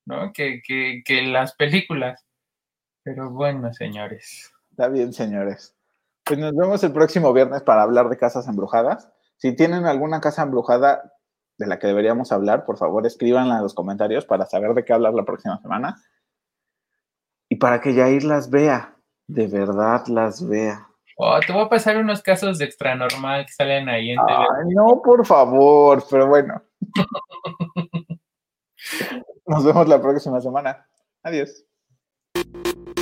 [0.06, 0.32] ¿no?
[0.32, 2.26] Que, que, que las películas.
[3.04, 4.52] Pero bueno, señores.
[4.70, 5.76] Está bien, señores.
[6.24, 9.10] Pues nos vemos el próximo viernes para hablar de casas embrujadas.
[9.38, 11.14] Si tienen alguna casa embrujada
[11.58, 14.93] de la que deberíamos hablar, por favor escríbanla en los comentarios para saber de qué
[14.93, 15.97] hablar la próxima semana.
[17.49, 18.95] Y para que Yair las vea,
[19.28, 20.88] de verdad las vea.
[21.18, 25.02] Oh, te voy a pasar unos casos de extranormal que salen ahí en Ay, no,
[25.04, 26.62] por favor, pero bueno.
[29.45, 30.88] Nos vemos la próxima semana.
[31.24, 31.66] Adiós.
[32.36, 33.01] you